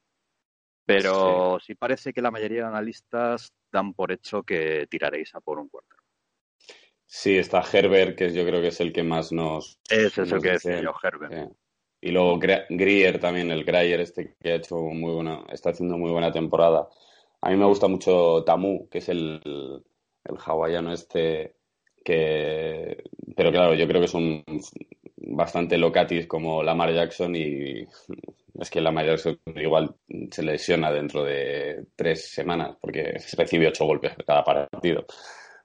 [0.84, 1.74] Pero sí.
[1.74, 6.02] parece que la mayoría de analistas dan por hecho que tiraréis a por un quarterback.
[7.06, 9.78] Sí, está Herbert, que yo creo que es el que más nos.
[9.88, 11.52] Ese es el que decía yo, Herbert.
[12.02, 16.10] Y luego Grier también, el Grier este que ha hecho muy buena, está haciendo muy
[16.10, 16.88] buena temporada.
[17.40, 19.40] A mí me gusta mucho Tamu, que es el,
[20.24, 21.54] el hawaiano este
[22.04, 23.04] que
[23.36, 24.44] pero claro, yo creo que es un
[25.16, 27.86] bastante locatis como Lamar Jackson y
[28.58, 29.94] es que Lamar Jackson igual
[30.30, 35.06] se lesiona dentro de tres semanas porque recibe ocho golpes cada partido.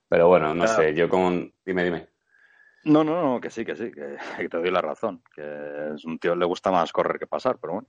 [0.07, 1.51] Pero bueno, no sé, yo con...
[1.65, 2.07] Dime, dime.
[2.83, 3.91] No, no, no, que sí, que sí,
[4.37, 5.21] que, te doy la razón.
[5.33, 7.87] Que es un tío le gusta más correr que pasar, pero bueno.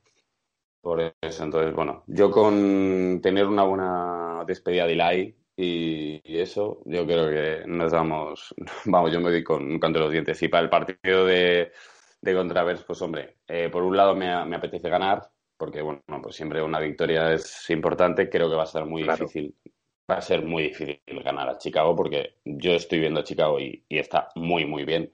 [0.80, 7.04] Por eso, entonces, bueno, yo con tener una buena despedida de Eli y, eso, yo
[7.04, 8.54] creo que nos damos,
[8.86, 10.42] vamos, yo me doy con un canto de los dientes.
[10.42, 11.72] Y para el partido de,
[12.20, 16.62] de Contravers, pues hombre, eh, por un lado me, apetece ganar, porque bueno, pues siempre
[16.62, 19.54] una victoria es importante, creo que va a ser muy difícil
[20.10, 23.84] va a ser muy difícil ganar a Chicago porque yo estoy viendo a Chicago y,
[23.88, 25.12] está muy, muy bien.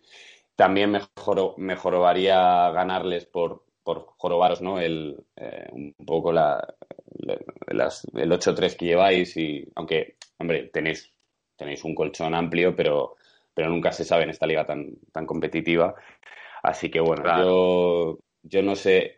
[0.56, 4.78] También mejor, mejoraría ganarles por, por jorobaros, ¿no?
[4.78, 6.74] El, eh, un poco la,
[7.18, 11.12] el 8-3 que lleváis y aunque, hombre, tenéis,
[11.56, 13.16] tenéis un colchón amplio, pero,
[13.52, 15.94] pero nunca se sabe en esta liga tan, tan competitiva.
[16.62, 19.12] Así que bueno, yo, yo no sé,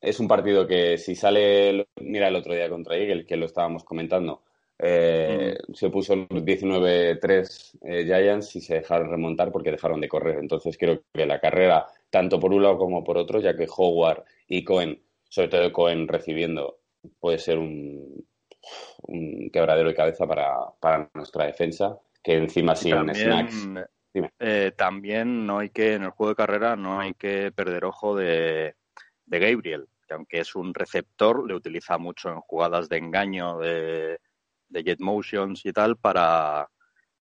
[0.00, 3.84] es un partido que si sale, mira el otro día contra Eagle, que lo estábamos
[3.84, 4.42] comentando,
[4.80, 10.38] eh, se puso 19-3 eh, Giants y se dejaron remontar porque dejaron de correr.
[10.38, 14.24] Entonces creo que la carrera, tanto por un lado como por otro, ya que Howard
[14.46, 16.78] y Cohen, sobre todo Cohen recibiendo,
[17.18, 18.24] puede ser un,
[19.02, 23.88] un quebradero de cabeza para, nuestra defensa, que encima sin también, snacks.
[24.38, 28.16] Eh, también no hay que, en el juego de carrera, no hay que perder ojo
[28.16, 28.74] de,
[29.26, 34.18] de Gabriel, que aunque es un receptor, le utiliza mucho en jugadas de engaño, de
[34.68, 36.68] de Jet Motions y tal para,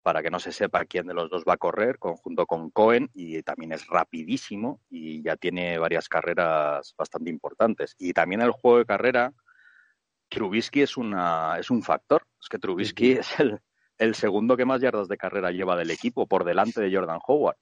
[0.01, 3.09] para que no se sepa quién de los dos va a correr, conjunto con Cohen,
[3.13, 7.95] y también es rapidísimo y ya tiene varias carreras bastante importantes.
[7.99, 9.33] Y también el juego de carrera,
[10.29, 12.23] Trubisky es, una, es un factor.
[12.39, 13.59] Es que Trubisky es el,
[13.97, 17.57] el segundo que más yardas de carrera lleva del equipo, por delante de Jordan Howard.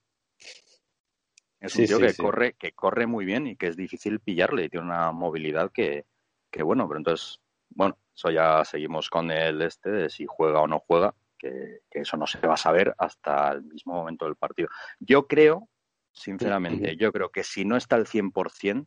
[1.60, 4.68] Es un tío que corre, que corre muy bien y que es difícil pillarle, y
[4.70, 6.06] tiene una movilidad que,
[6.50, 10.66] que bueno, pero entonces, bueno, eso ya seguimos con el este de si juega o
[10.66, 14.68] no juega, que, eso no se va a saber hasta el mismo momento del partido.
[14.98, 15.68] Yo creo,
[16.12, 18.86] sinceramente, yo creo que si no está al 100%,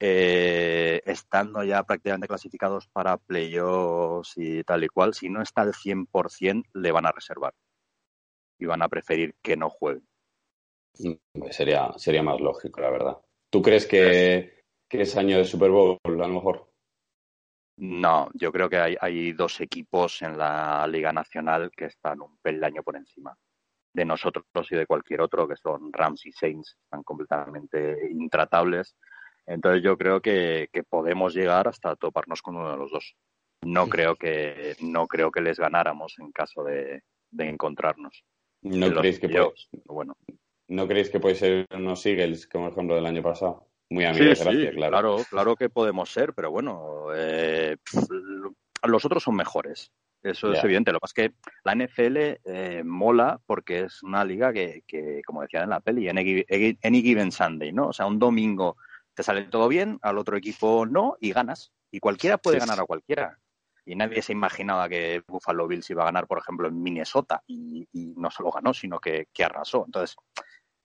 [0.00, 5.72] eh, estando ya prácticamente clasificados para playoffs y tal y cual, si no está al
[5.72, 7.54] 100%, le van a reservar
[8.58, 10.02] y van a preferir que no juegue.
[10.98, 13.18] Mm, sería, sería más lógico, la verdad.
[13.50, 16.75] ¿Tú crees que, que es año de Super Bowl, a lo mejor?
[17.78, 22.82] No, yo creo que hay, dos equipos en la Liga Nacional que están un peldaño
[22.82, 23.36] por encima
[23.92, 28.94] de nosotros y de cualquier otro, que son Rams y Saints, están completamente intratables.
[29.46, 33.14] Entonces yo creo que, podemos llegar hasta toparnos con uno de los dos.
[33.62, 37.02] No creo que, no creo que les ganáramos en caso de,
[37.38, 38.24] encontrarnos.
[38.62, 39.52] ¿No creéis, que puede,
[39.84, 40.16] bueno.
[40.68, 43.65] ¿No creéis que puede ser unos Eagles como el ejemplo del año pasado?
[43.88, 45.18] Muy amigos, sí, claro.
[45.30, 45.56] claro.
[45.56, 47.76] que podemos ser, pero bueno, eh,
[48.82, 49.92] los otros son mejores.
[50.22, 50.90] Eso es evidente.
[50.90, 55.22] Lo que pasa es que la NFL eh, mola porque es una liga que, que,
[55.24, 57.88] como decía en la peli, any, given Sunday, ¿no?
[57.88, 58.76] O sea, un domingo
[59.14, 61.72] te sale todo bien, al otro equipo no, y ganas.
[61.92, 63.38] Y cualquiera puede ganar a cualquiera.
[63.84, 67.40] Y nadie se imaginaba que Buffalo Bills iba a ganar, por ejemplo, en Minnesota.
[67.46, 69.84] Y, no solo ganó, sino que, que arrasó.
[69.86, 70.16] Entonces,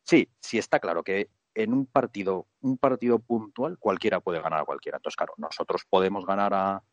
[0.04, 4.66] sí, sí está claro que en un partido, un partido puntual, cualquiera puede ganar a
[4.66, 4.98] cualquiera.
[4.98, 6.84] Entonces, claro, nosotros podemos ganar a,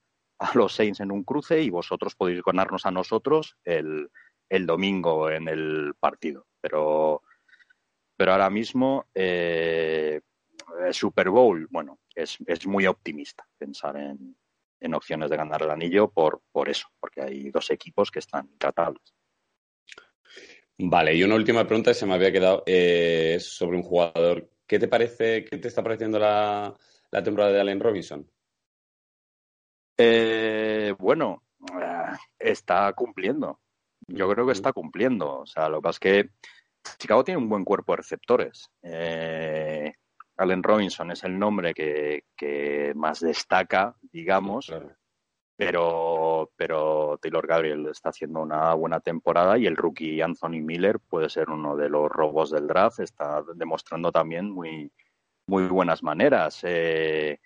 [0.55, 4.11] los Saints en un cruce y vosotros podéis ganarnos a nosotros el,
[4.49, 6.47] el domingo en el partido.
[6.61, 7.23] Pero,
[8.17, 10.21] pero ahora mismo, eh,
[10.93, 14.37] Super Bowl, bueno, es, es muy optimista pensar en,
[14.81, 18.49] en, opciones de ganar el anillo por, por eso, porque hay dos equipos que están
[18.59, 19.15] tratables.
[20.81, 24.49] Vale, y una última pregunta que se me había quedado eh, sobre un jugador.
[24.67, 26.73] ¿Qué te parece, qué te está pareciendo la,
[27.11, 28.31] la temporada de Allen Robinson?
[29.97, 31.43] Eh, bueno,
[31.83, 33.61] eh, está cumpliendo.
[34.07, 35.41] Yo creo que está cumpliendo.
[35.41, 36.31] O sea, lo que pasa es que
[36.99, 38.71] Chicago tiene un buen cuerpo de receptores.
[38.83, 39.93] Eh,
[40.37, 44.73] Allen Robinson es el nombre que, más destaca, digamos.
[45.59, 51.29] Pero, pero Taylor Gabriel está haciendo una buena temporada y el rookie Anthony Miller puede
[51.29, 53.01] ser uno de los robos del draft.
[53.01, 54.93] Está demostrando también muy,
[55.49, 56.61] muy buenas maneras.
[56.63, 57.41] Eh,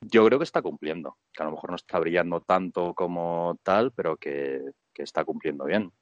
[0.00, 3.92] yo creo que está cumpliendo, que a lo mejor no está brillando tanto como tal,
[3.92, 4.62] pero que,
[4.94, 5.92] está cumpliendo bien.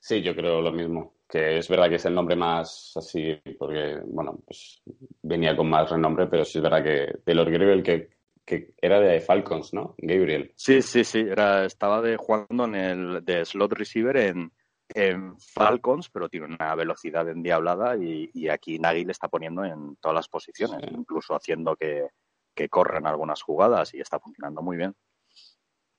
[0.00, 4.00] Sí, yo creo lo mismo, que es verdad que es el nombre más así, porque,
[4.06, 4.82] bueno, pues
[5.22, 8.15] venía con más renombre, pero sí es verdad que Taylor Gabriel, que,
[8.46, 9.94] que era de Falcons, ¿no?
[9.98, 10.52] Gabriel.
[10.56, 14.52] Sí, sí, sí, era, estaba de, jugando en el de slot receiver en,
[14.94, 19.96] en Falcons, pero tiene una velocidad endiablada y, y aquí Nagy le está poniendo en
[19.96, 22.08] todas las posiciones, incluso haciendo que,
[22.54, 24.94] que corran algunas jugadas y está funcionando muy bien.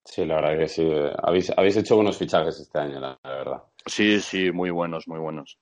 [0.04, 0.90] Sí, la verdad que sí.
[1.22, 3.64] Habéis, habéis hecho buenos fichajes este año, la, verdad.
[3.86, 5.60] Sí, sí, muy buenos, muy buenos.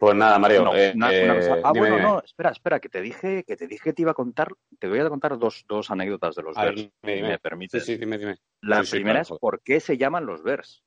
[0.00, 0.74] Pues nada, Mario.
[0.74, 4.00] Eh, eh, ah, bueno, no, espera, espera, que te dije que te dije que te
[4.00, 4.48] iba a contar,
[4.78, 6.88] te voy a contar dos, dos anécdotas de los Bears.
[7.02, 7.84] ¿Me permites?
[7.84, 8.38] Sí, dime, dime.
[8.62, 10.82] La primera es por qué se llaman los Bears.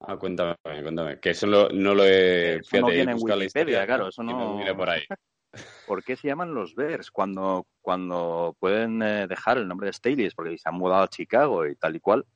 [0.00, 1.18] Ah, cuéntame, cuéntame.
[1.18, 2.56] Que eso no lo he.
[2.56, 4.58] Eso no tiene en Wikipedia, claro, eso no.
[4.58, 5.00] Mira por ahí.
[5.86, 10.28] ¿Por qué se llaman los Bears cuando, cuando pueden eh, dejar el nombre de Staley?
[10.36, 12.26] porque se han mudado a Chicago y tal y cual.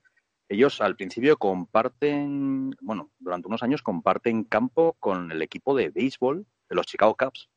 [0.49, 6.47] Ellos al principio comparten, bueno, durante unos años comparten campo con el equipo de béisbol
[6.69, 7.51] de los Chicago Cubs.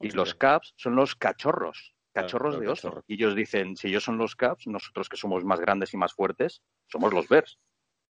[0.00, 3.04] Y los Cubs son los cachorros, cachorros de oso.
[3.06, 6.14] Y ellos dicen, si ellos son los Cubs, nosotros que somos más grandes y más
[6.14, 7.58] fuertes, somos los Bears.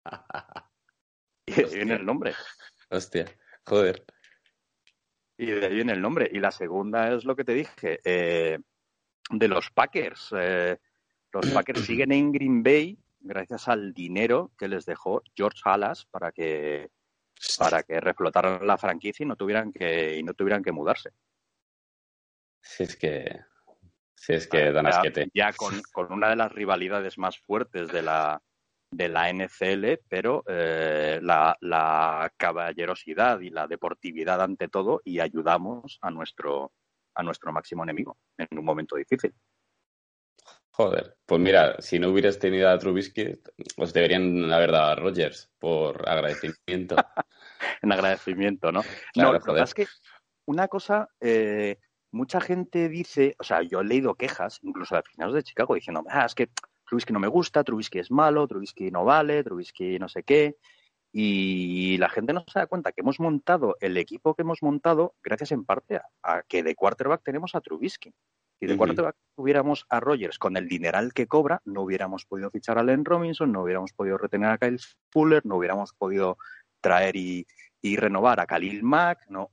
[1.46, 2.32] Y de ahí viene el nombre.
[2.90, 3.24] Hostia,
[3.64, 4.04] joder.
[5.36, 6.30] Y de ahí viene el nombre.
[6.32, 8.60] Y la segunda es lo que te dije, eh,
[9.30, 10.32] de los Packers.
[10.38, 10.78] Eh,
[11.32, 16.32] los Packers siguen en Green Bay gracias al dinero que les dejó George Halas para
[16.32, 16.90] que
[17.58, 21.10] para que reflotaran la franquicia y no tuvieran que y no tuvieran que mudarse.
[22.60, 23.40] Si es que
[24.14, 25.30] si es que dan asquete.
[25.32, 28.42] Ya con, con una de las rivalidades más fuertes de la
[28.90, 36.10] de la NCL, pero eh, la, caballerosidad y la deportividad ante todo y ayudamos a
[36.10, 36.72] nuestro,
[37.14, 39.32] a nuestro máximo enemigo en un momento difícil.
[40.80, 43.38] Joder, pues mira, si no hubieras tenido a Trubisky,
[43.76, 46.96] os deberían haber dado a Rogers por agradecimiento.
[47.82, 48.80] en agradecimiento, ¿no?
[49.14, 49.86] no, la verdad es que
[50.46, 51.76] una cosa, eh,
[52.12, 56.02] mucha gente dice, o sea, yo he leído quejas, incluso de aficionados de Chicago, diciendo,
[56.08, 56.48] ah, es que
[56.86, 60.56] Trubisky no me gusta, Trubisky es malo, Trubisky no vale, Trubisky no sé qué.
[61.12, 65.14] Y la gente no se da cuenta que hemos montado el equipo que hemos montado
[65.22, 68.14] gracias en parte a, que de quarterback tenemos a Trubisky.
[68.60, 72.78] Si de quarterback tuviéramos a Rogers con el dineral que cobra, no hubiéramos podido fichar
[72.78, 74.78] a Len Robinson, no hubiéramos podido retener a Kyle
[75.10, 76.36] Fuller, no hubiéramos podido
[76.82, 77.46] traer y,
[77.96, 79.50] renovar a Khalil Mack, no,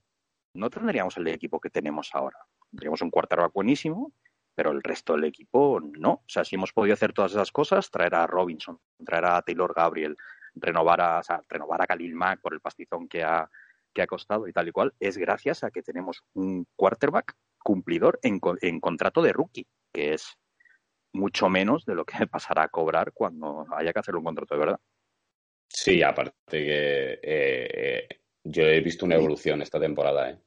[0.53, 2.37] no tendríamos el equipo que tenemos ahora.
[2.69, 4.11] Tendríamos un quarterback buenísimo
[4.57, 6.13] pero el resto del equipo no.
[6.13, 9.71] O sea, si hemos podido hacer todas esas cosas, traer a Robinson, traer a Taylor
[9.71, 10.17] Gabriel,
[10.55, 13.47] renovar a, renovar a Khalil Mack por el pastizón que ha,
[13.93, 17.35] que ha costado y tal y cual, es gracias a que tenemos un quarterback
[17.67, 20.37] cumplidor en, en contrato de rookie, que es
[21.11, 24.59] mucho menos de lo que pasará a cobrar cuando haya que hacer un contrato de
[24.59, 24.79] verdad.
[25.67, 28.07] Sí, aparte que eh,
[28.41, 30.39] yo he visto una evolución esta temporada, ¿eh?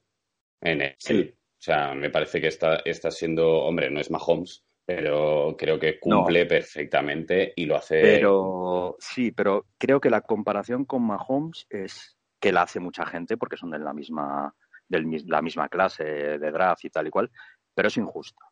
[0.61, 0.95] En el,
[1.31, 5.99] O sea, me parece que está, está siendo, hombre, no es Mahomes, pero creo que
[5.99, 8.01] cumple perfectamente y lo hace.
[8.01, 13.37] Pero sí, pero creo que la comparación con Mahomes es que la hace mucha gente
[13.37, 14.55] porque son de la misma,
[14.91, 17.31] de la misma clase de draft y tal y cual,
[17.73, 18.45] pero es injusta.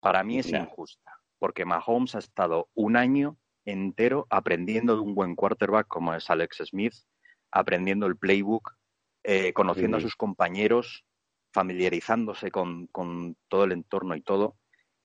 [0.00, 5.36] Para mí es injusta, porque Mahomes ha estado un año entero aprendiendo de un buen
[5.36, 6.94] quarterback como es Alex Smith,
[7.50, 8.74] aprendiendo el playbook,
[9.22, 11.04] eh, conociendo a sus compañeros,
[11.52, 12.88] familiarizándose con,
[13.48, 14.56] todo el entorno y todo.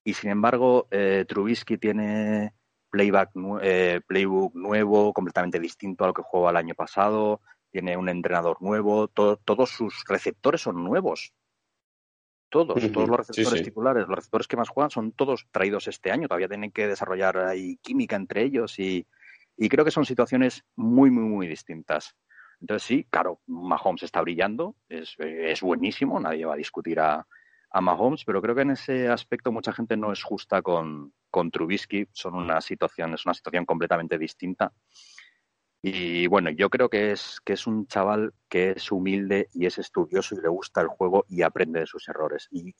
[0.04, 2.54] Y sin embargo, eh, Trubisky tiene
[2.90, 8.08] playback, eh, playbook nuevo, completamente distinto a lo que jugó el año pasado, tiene un
[8.08, 11.32] entrenador nuevo, todos sus receptores son nuevos.
[12.48, 16.28] Todos, todos los receptores titulares, los receptores que más juegan son todos traídos este año.
[16.28, 19.06] Todavía tienen que desarrollar ahí química entre ellos y,
[19.56, 22.14] y creo que son situaciones muy, muy, muy distintas.
[22.60, 27.26] Entonces sí, claro, Mahomes está brillando, es, es buenísimo, nadie va a discutir a,
[27.70, 31.50] a, Mahomes, pero creo que en ese aspecto mucha gente no es justa con, con
[31.50, 34.72] Trubisky, son una situación, es una situación completamente distinta.
[35.82, 39.78] Y bueno, yo creo que es, que es un chaval que es humilde y es
[39.78, 42.74] estudioso y le gusta el juego y aprende de sus errores y,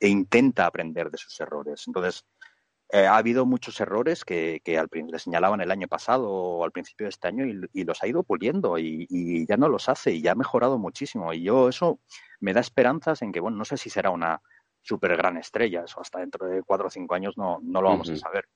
[0.00, 1.84] e intenta aprender de sus errores.
[1.86, 2.24] Entonces,
[2.90, 6.72] eh, ha habido muchos errores que, que al, le señalaban el año pasado o al
[6.72, 10.22] principio de este año y, los ha ido puliendo y, ya no los hace y
[10.22, 11.32] ya ha mejorado muchísimo.
[11.34, 12.00] Y yo eso
[12.40, 14.40] me da esperanzas en que, bueno, no sé si será una
[14.80, 18.08] súper gran estrella, eso hasta dentro de cuatro o cinco años no, no lo vamos
[18.08, 18.48] a saber.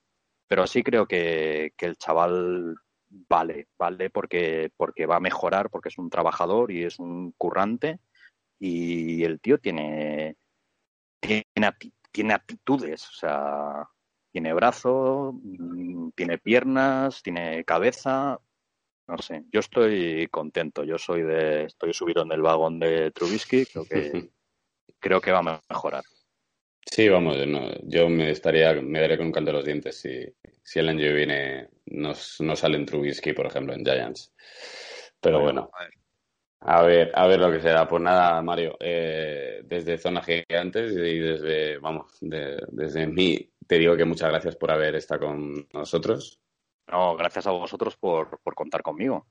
[0.49, 2.77] Pero sí creo que, que, el chaval
[3.29, 8.01] vale, vale porque, porque va a mejorar, porque es un trabajador y es un currante
[8.59, 10.37] y el tío tiene,
[11.21, 11.45] tiene,
[12.13, 13.89] tiene aptitudes, o sea,
[14.33, 18.41] tiene brazo, mm, tiene piernas, tiene cabeza.
[19.09, 20.85] No sé, yo estoy contento.
[20.85, 23.67] Yo soy de, estoy subido en el vagón de Trubisky.
[23.67, 24.31] Creo que,
[25.01, 26.05] creo que va a mejorar.
[26.85, 27.39] Sí, vamos,
[27.85, 30.25] yo me estaría, me daré con un canto de los dientes si,
[30.63, 34.33] si el año viene no, no sale en Trubisky, por ejemplo, en Giants.
[35.21, 35.71] Pero bueno,
[36.61, 37.89] a ver, a ver lo que será.
[37.89, 44.05] Pues nada, Mario, eh, desde Zona Gigantes y desde, vamos, desde mí te digo que
[44.05, 46.41] muchas gracias por haber estado con nosotros.
[46.89, 49.27] No, gracias a vosotros por, contar conmigo.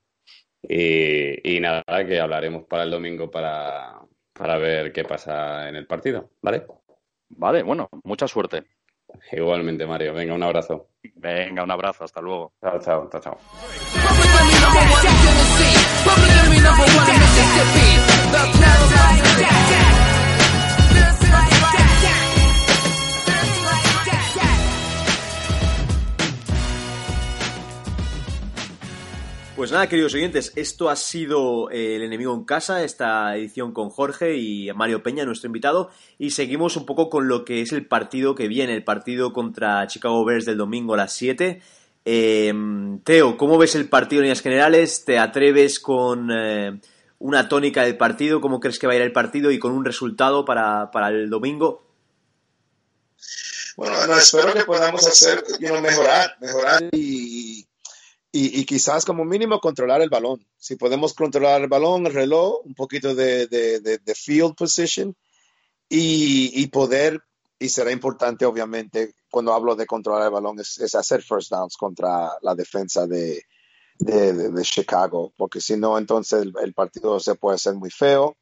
[0.62, 4.00] Y, nada, que hablaremos para el domingo para,
[4.32, 6.66] para ver qué pasa en el partido, ¿vale?
[7.36, 8.64] Vale, bueno, mucha suerte.
[9.32, 10.14] Igualmente, Mario.
[10.14, 10.88] Venga, un abrazo.
[11.14, 12.04] Venga, un abrazo.
[12.04, 12.52] Hasta luego.
[12.60, 13.38] Chao, chao, chao, chao.
[29.62, 33.90] Pues nada, queridos oyentes, esto ha sido eh, El enemigo en casa, esta edición con
[33.90, 35.88] Jorge y Mario Peña, nuestro invitado,
[36.18, 39.86] y seguimos un poco con lo que es el partido que viene, el partido contra
[39.86, 41.62] Chicago Bears del domingo a las 7.
[42.04, 45.04] Em, Teo, ¿cómo ves el partido en líneas generales?
[45.04, 46.80] ¿Te atreves con eh,
[47.20, 48.40] una tónica del partido?
[48.40, 51.86] ¿Cómo crees que va a ir el partido y con un resultado para, el domingo?
[53.76, 57.64] Bueno, espero que podamos hacer, mejorar, mejorar y
[58.34, 60.46] y, quizás como mínimo controlar el balón.
[60.56, 65.14] Si podemos controlar el balón, el reloj, un poquito de, de, field position
[65.86, 67.20] y, poder,
[67.58, 72.30] y será importante obviamente cuando hablo de controlar el balón, es, hacer first downs contra
[72.40, 73.44] la defensa de,
[74.62, 78.38] Chicago, porque si no, entonces el, partido se puede hacer muy feo.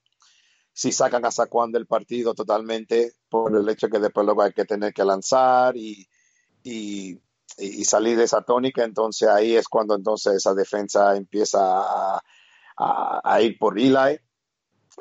[0.72, 4.64] Si sacan a Saquon del partido totalmente por el hecho que después luego hay que
[4.64, 6.06] tener que lanzar y,
[6.62, 7.18] y
[7.58, 12.20] y, salir de esa tónica, entonces ahí es cuando entonces esa defensa empieza
[12.76, 14.18] a, ir por Eli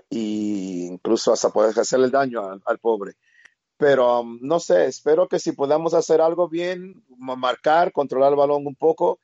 [0.09, 3.13] e incluso hasta poder hacerle daño al, pobre.
[3.77, 8.67] Pero um, no sé, espero que si podamos hacer algo bien, marcar, controlar el balón
[8.67, 9.19] un poco,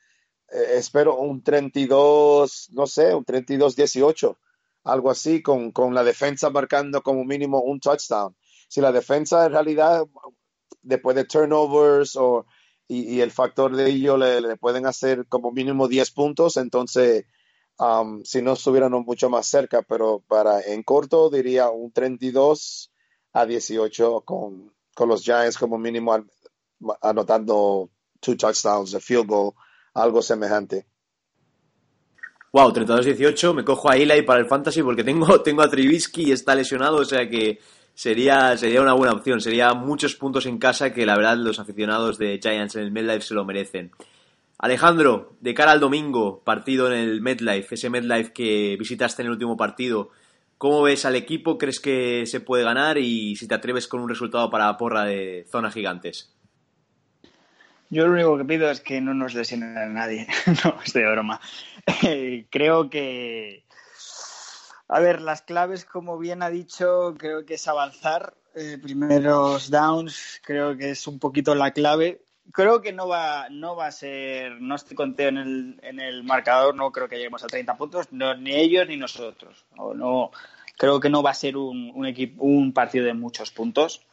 [0.50, 4.38] eh, espero un 32, no sé, un 32-18,
[4.86, 8.36] algo así, con, con la defensa marcando como mínimo un touchdown.
[8.70, 10.06] Si la defensa en realidad,
[10.82, 12.46] después de turnovers o
[12.88, 17.26] y, el factor de ello le, pueden hacer como mínimo 10 puntos, entonces
[17.80, 22.92] um, si no estuvieran mucho más cerca, pero para en corto diría un 32
[23.34, 26.16] a 18 con, con los Giants como mínimo
[27.02, 29.54] anotando two touchdowns, a field goal,
[29.94, 30.86] algo semejante.
[32.52, 36.32] Wow, 32-18, me cojo a Eli para el fantasy porque tengo, tengo a Trubisky y
[36.32, 37.60] está lesionado, o sea que
[37.96, 39.42] sería, sería una buena opción.
[39.42, 43.22] Sería muchos puntos en casa que la verdad los aficionados de Giants en el MedLife
[43.22, 43.92] se lo merecen.
[44.60, 49.34] Alejandro, de cara al domingo, partido en el MedLife, ese MedLife que visitaste en el
[49.34, 50.12] último partido,
[50.58, 51.58] ¿Cómo ves al equipo?
[51.58, 52.98] ¿Crees que se puede ganar?
[52.98, 56.34] Y si te atreves con un resultado para la porra de Zona Gigantes.
[57.90, 60.28] Yo lo único que pido es que no nos lesionen a nadie.
[60.64, 61.42] no, estoy de broma.
[62.50, 63.65] creo que.
[64.88, 68.34] A ver, las claves, como bien ha dicho, creo que es avanzar.
[68.56, 72.22] Eh, primeros downs, creo que es un poquito la clave.
[72.52, 76.24] Creo que no va, no va a ser, no estoy conteo en el, en el
[76.24, 79.66] marcador, no creo que lleguemos a 30 puntos, ni ellos ni nosotros.
[79.76, 80.32] no,
[80.78, 84.06] creo que no va a ser un, un, equipo, un partido de muchos puntos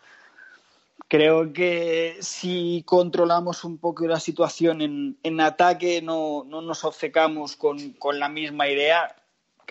[1.12, 7.54] Creo que si controlamos un poco la situación en, en ataque, no, no, nos obcecamos
[7.54, 9.14] con, con, la misma idea,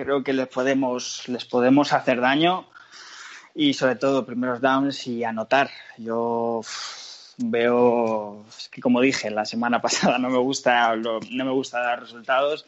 [0.03, 2.67] creo que les podemos, les podemos hacer daño
[3.53, 5.69] y sobre todo primeros downs y anotar.
[5.97, 6.61] Yo
[7.37, 12.01] veo, es que como dije la semana pasada, no me gusta, no me gusta dar
[12.01, 12.65] resultados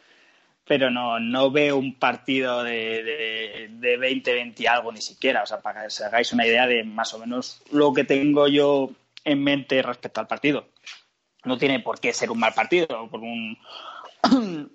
[0.66, 5.44] pero no, no veo un partido de, de, 20-20 y algo ni siquiera.
[5.44, 8.48] O sea, para que os hagáis una idea de más o menos lo que tengo
[8.48, 8.92] yo
[9.26, 10.68] en mente respecto al partido.
[11.44, 13.58] No tiene por qué ser un mal partido, por un,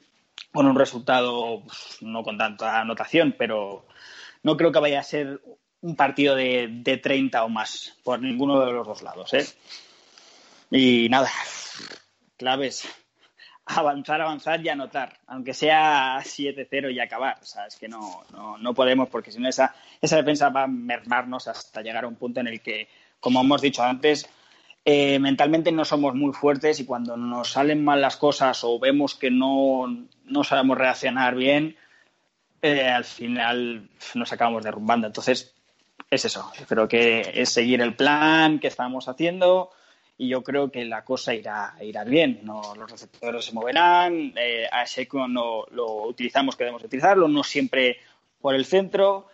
[0.59, 1.63] con un resultado
[2.01, 3.87] no con tanta anotación, pero
[4.43, 5.41] no creo que vaya a ser
[5.83, 9.33] un partido de, de 30 o más por ninguno de los dos lados.
[9.35, 9.47] ¿eh?
[10.73, 11.31] Y nada,
[12.37, 12.89] claves
[13.67, 17.39] avanzar, avanzar y anotar, aunque sea 7-0 y acabar.
[17.41, 18.25] O sea, es que no,
[18.59, 22.17] no, podemos, porque si no, esa, esa defensa va a mermarnos hasta llegar a un
[22.17, 22.89] punto en el que,
[23.21, 24.29] como hemos dicho antes,
[24.85, 29.15] eh, mentalmente no somos muy fuertes y cuando nos salen mal las cosas o vemos
[29.15, 29.87] que no,
[30.25, 31.77] no sabemos reaccionar bien,
[32.63, 35.07] eh, al final nos acabamos derrumbando.
[35.07, 35.55] Entonces,
[36.11, 36.51] es eso.
[36.69, 39.71] Creo que es seguir el plan que estamos haciendo
[40.17, 42.41] y yo creo que la cosa irá, irá bien.
[42.45, 47.99] Los receptores se moverán, eh, a Shekon no, lo utilizamos que debemos utilizarlo, no siempre
[48.41, 49.29] por el centro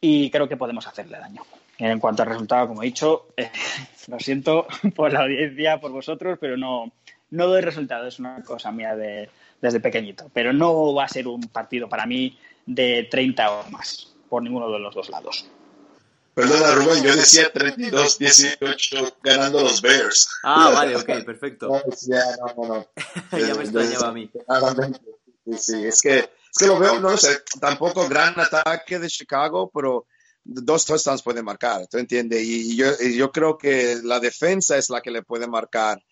[0.00, 1.42] y creo que podemos hacerle daño.
[1.78, 3.50] En cuanto al resultado, como he dicho, eh,
[4.08, 6.92] lo siento por la audiencia, por vosotros, pero no,
[7.30, 9.28] no doy resultado, es una cosa mía de,
[9.60, 10.30] desde pequeñito.
[10.32, 14.70] Pero no va a ser un partido para mí de 30 o más, por ninguno
[14.70, 15.46] de los dos lados.
[16.34, 20.28] Perdona, Rubén, yo decía 32-18 ganando los Bears.
[20.42, 21.70] Ah, vale, ok, perfecto.
[22.08, 22.24] ya,
[22.56, 22.88] no, no,
[23.38, 24.28] ya me extrañaba a mí.
[25.56, 30.06] Sí, es que, es que lo veo, no sé, tampoco gran ataque de Chicago, pero
[30.44, 32.42] dos touchdowns pueden marcar, ¿tú entiendes?
[32.44, 36.02] Y, yo, creo que la defensa es la que le puede marcar.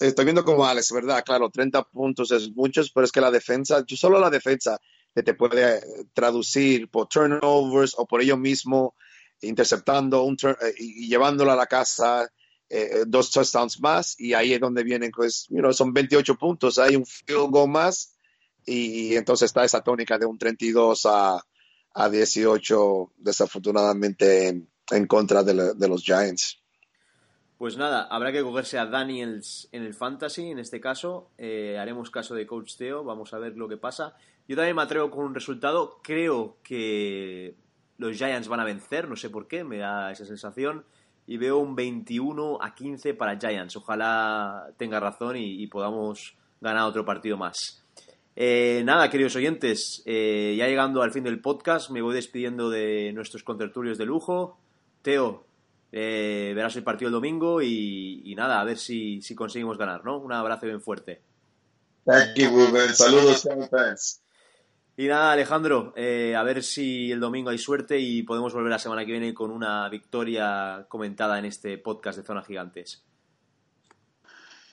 [0.00, 1.22] Estoy viendo como Alex, ¿verdad?
[1.24, 4.80] Claro, 30 puntos es muchos, pero es que la defensa, solo la defensa
[5.14, 5.82] te puede
[6.14, 8.94] traducir por turnovers o por ello mismo
[9.42, 12.24] interceptando un eh, y llevándolo a la casa
[12.68, 16.78] eh, eh, dos touchdowns más y ahí es donde vienen, pues, you son 28 puntos,
[16.78, 18.14] hay un field goal más
[18.64, 21.42] y, entonces está esa tónica de un 32 a,
[21.94, 24.48] a 18 desafortunadamente
[24.90, 26.58] en, contra de, los Giants.
[27.58, 31.30] Pues nada, habrá que cogerse a Daniels en el fantasy, en este caso.
[31.38, 34.16] haremos caso de Coach Teo, vamos a ver lo que pasa.
[34.48, 36.00] Yo también me atrevo con un resultado.
[36.02, 37.54] Creo que
[37.98, 40.84] los Giants van a vencer, no sé por qué, me da esa sensación.
[41.26, 43.76] Y veo un 21 a 15 para Giants.
[43.76, 47.81] Ojalá tenga razón y, podamos ganar otro partido más.
[48.34, 53.12] Eh, nada, queridos oyentes, eh, ya llegando al fin del podcast, me voy despidiendo de
[53.12, 54.58] nuestros contertulios de lujo.
[55.02, 55.44] Teo,
[55.92, 60.18] eh, verás el partido el domingo y, nada, a ver si, conseguimos ganar, ¿no?
[60.18, 61.20] Un abrazo bien fuerte.
[62.04, 62.50] Thank you,
[62.94, 64.22] Saludos, fans.
[64.96, 68.78] Y nada, Alejandro, eh, a ver si el domingo hay suerte y podemos volver la
[68.78, 73.02] semana que viene con una victoria comentada en este podcast de Zona Gigantes.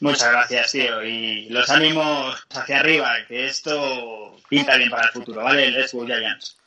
[0.01, 1.03] Muchas gracias, tío.
[1.03, 5.71] Y los ánimos hacia arriba, que esto pinta bien para el futuro, ¿vale?
[5.71, 6.57] Let's go Giants.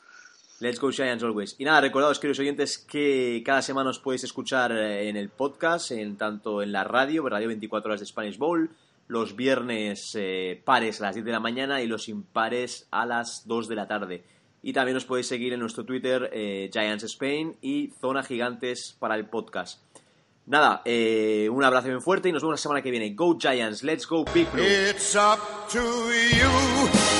[0.59, 1.55] Let's go Giants always.
[1.57, 6.15] Y nada, recordados, queridos oyentes, que cada semana os podéis escuchar en el podcast, en
[6.15, 8.69] tanto en la radio, Radio 24 horas de Spanish Bowl,
[9.07, 13.47] los viernes eh, pares a las 10 de la mañana y los impares a las
[13.47, 14.23] 2 de la tarde.
[14.61, 19.15] Y también os podéis seguir en nuestro Twitter eh, Giants Spain y Zona Gigantes para
[19.15, 19.81] el podcast.
[20.45, 23.13] Nada, eh, un abrazo bien fuerte y nos vemos la semana que viene.
[23.13, 24.63] Go Giants, let's go Big Blue.
[24.63, 25.39] It's up
[25.71, 27.12] to you,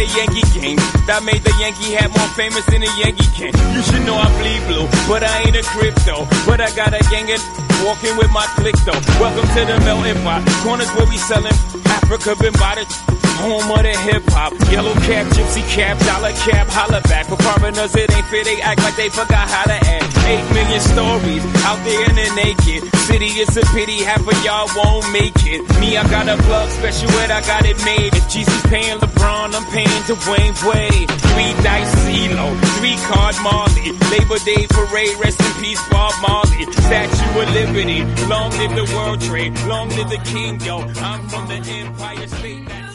[0.00, 0.76] a Yankee game.
[1.04, 3.52] That made the Yankee hat more famous than the Yankee can.
[3.76, 6.24] You should know I bleed blue, but I ain't a crypto.
[6.46, 9.00] But I got a gang of walking with my click though.
[9.20, 10.42] Welcome to the melting pot.
[10.62, 11.54] Corners where we selling
[11.86, 12.84] Africa been by the
[13.40, 14.52] home of the hip hop.
[14.70, 17.26] Yellow cap, gypsy cap, dollar cap, holla back.
[17.26, 18.44] For foreigners, it ain't fair.
[18.44, 20.08] They act like they forgot how to act.
[20.28, 23.30] Eight million stories out there in the naked city.
[23.40, 25.64] It's a pity half of y'all won't make it.
[25.80, 28.14] Me, I got a plug special and I got it made.
[28.14, 31.10] If Jesus paying LeBron, I'm paying Dwayne Wade.
[31.32, 32.46] Three dice CeeLo,
[32.78, 33.96] three card Marley.
[34.12, 36.68] Labor Day parade, rest in peace Bob Marley.
[36.86, 40.78] Statue of Long live the World Trade, long live the King, yo.
[40.80, 42.89] I'm from the Empire State.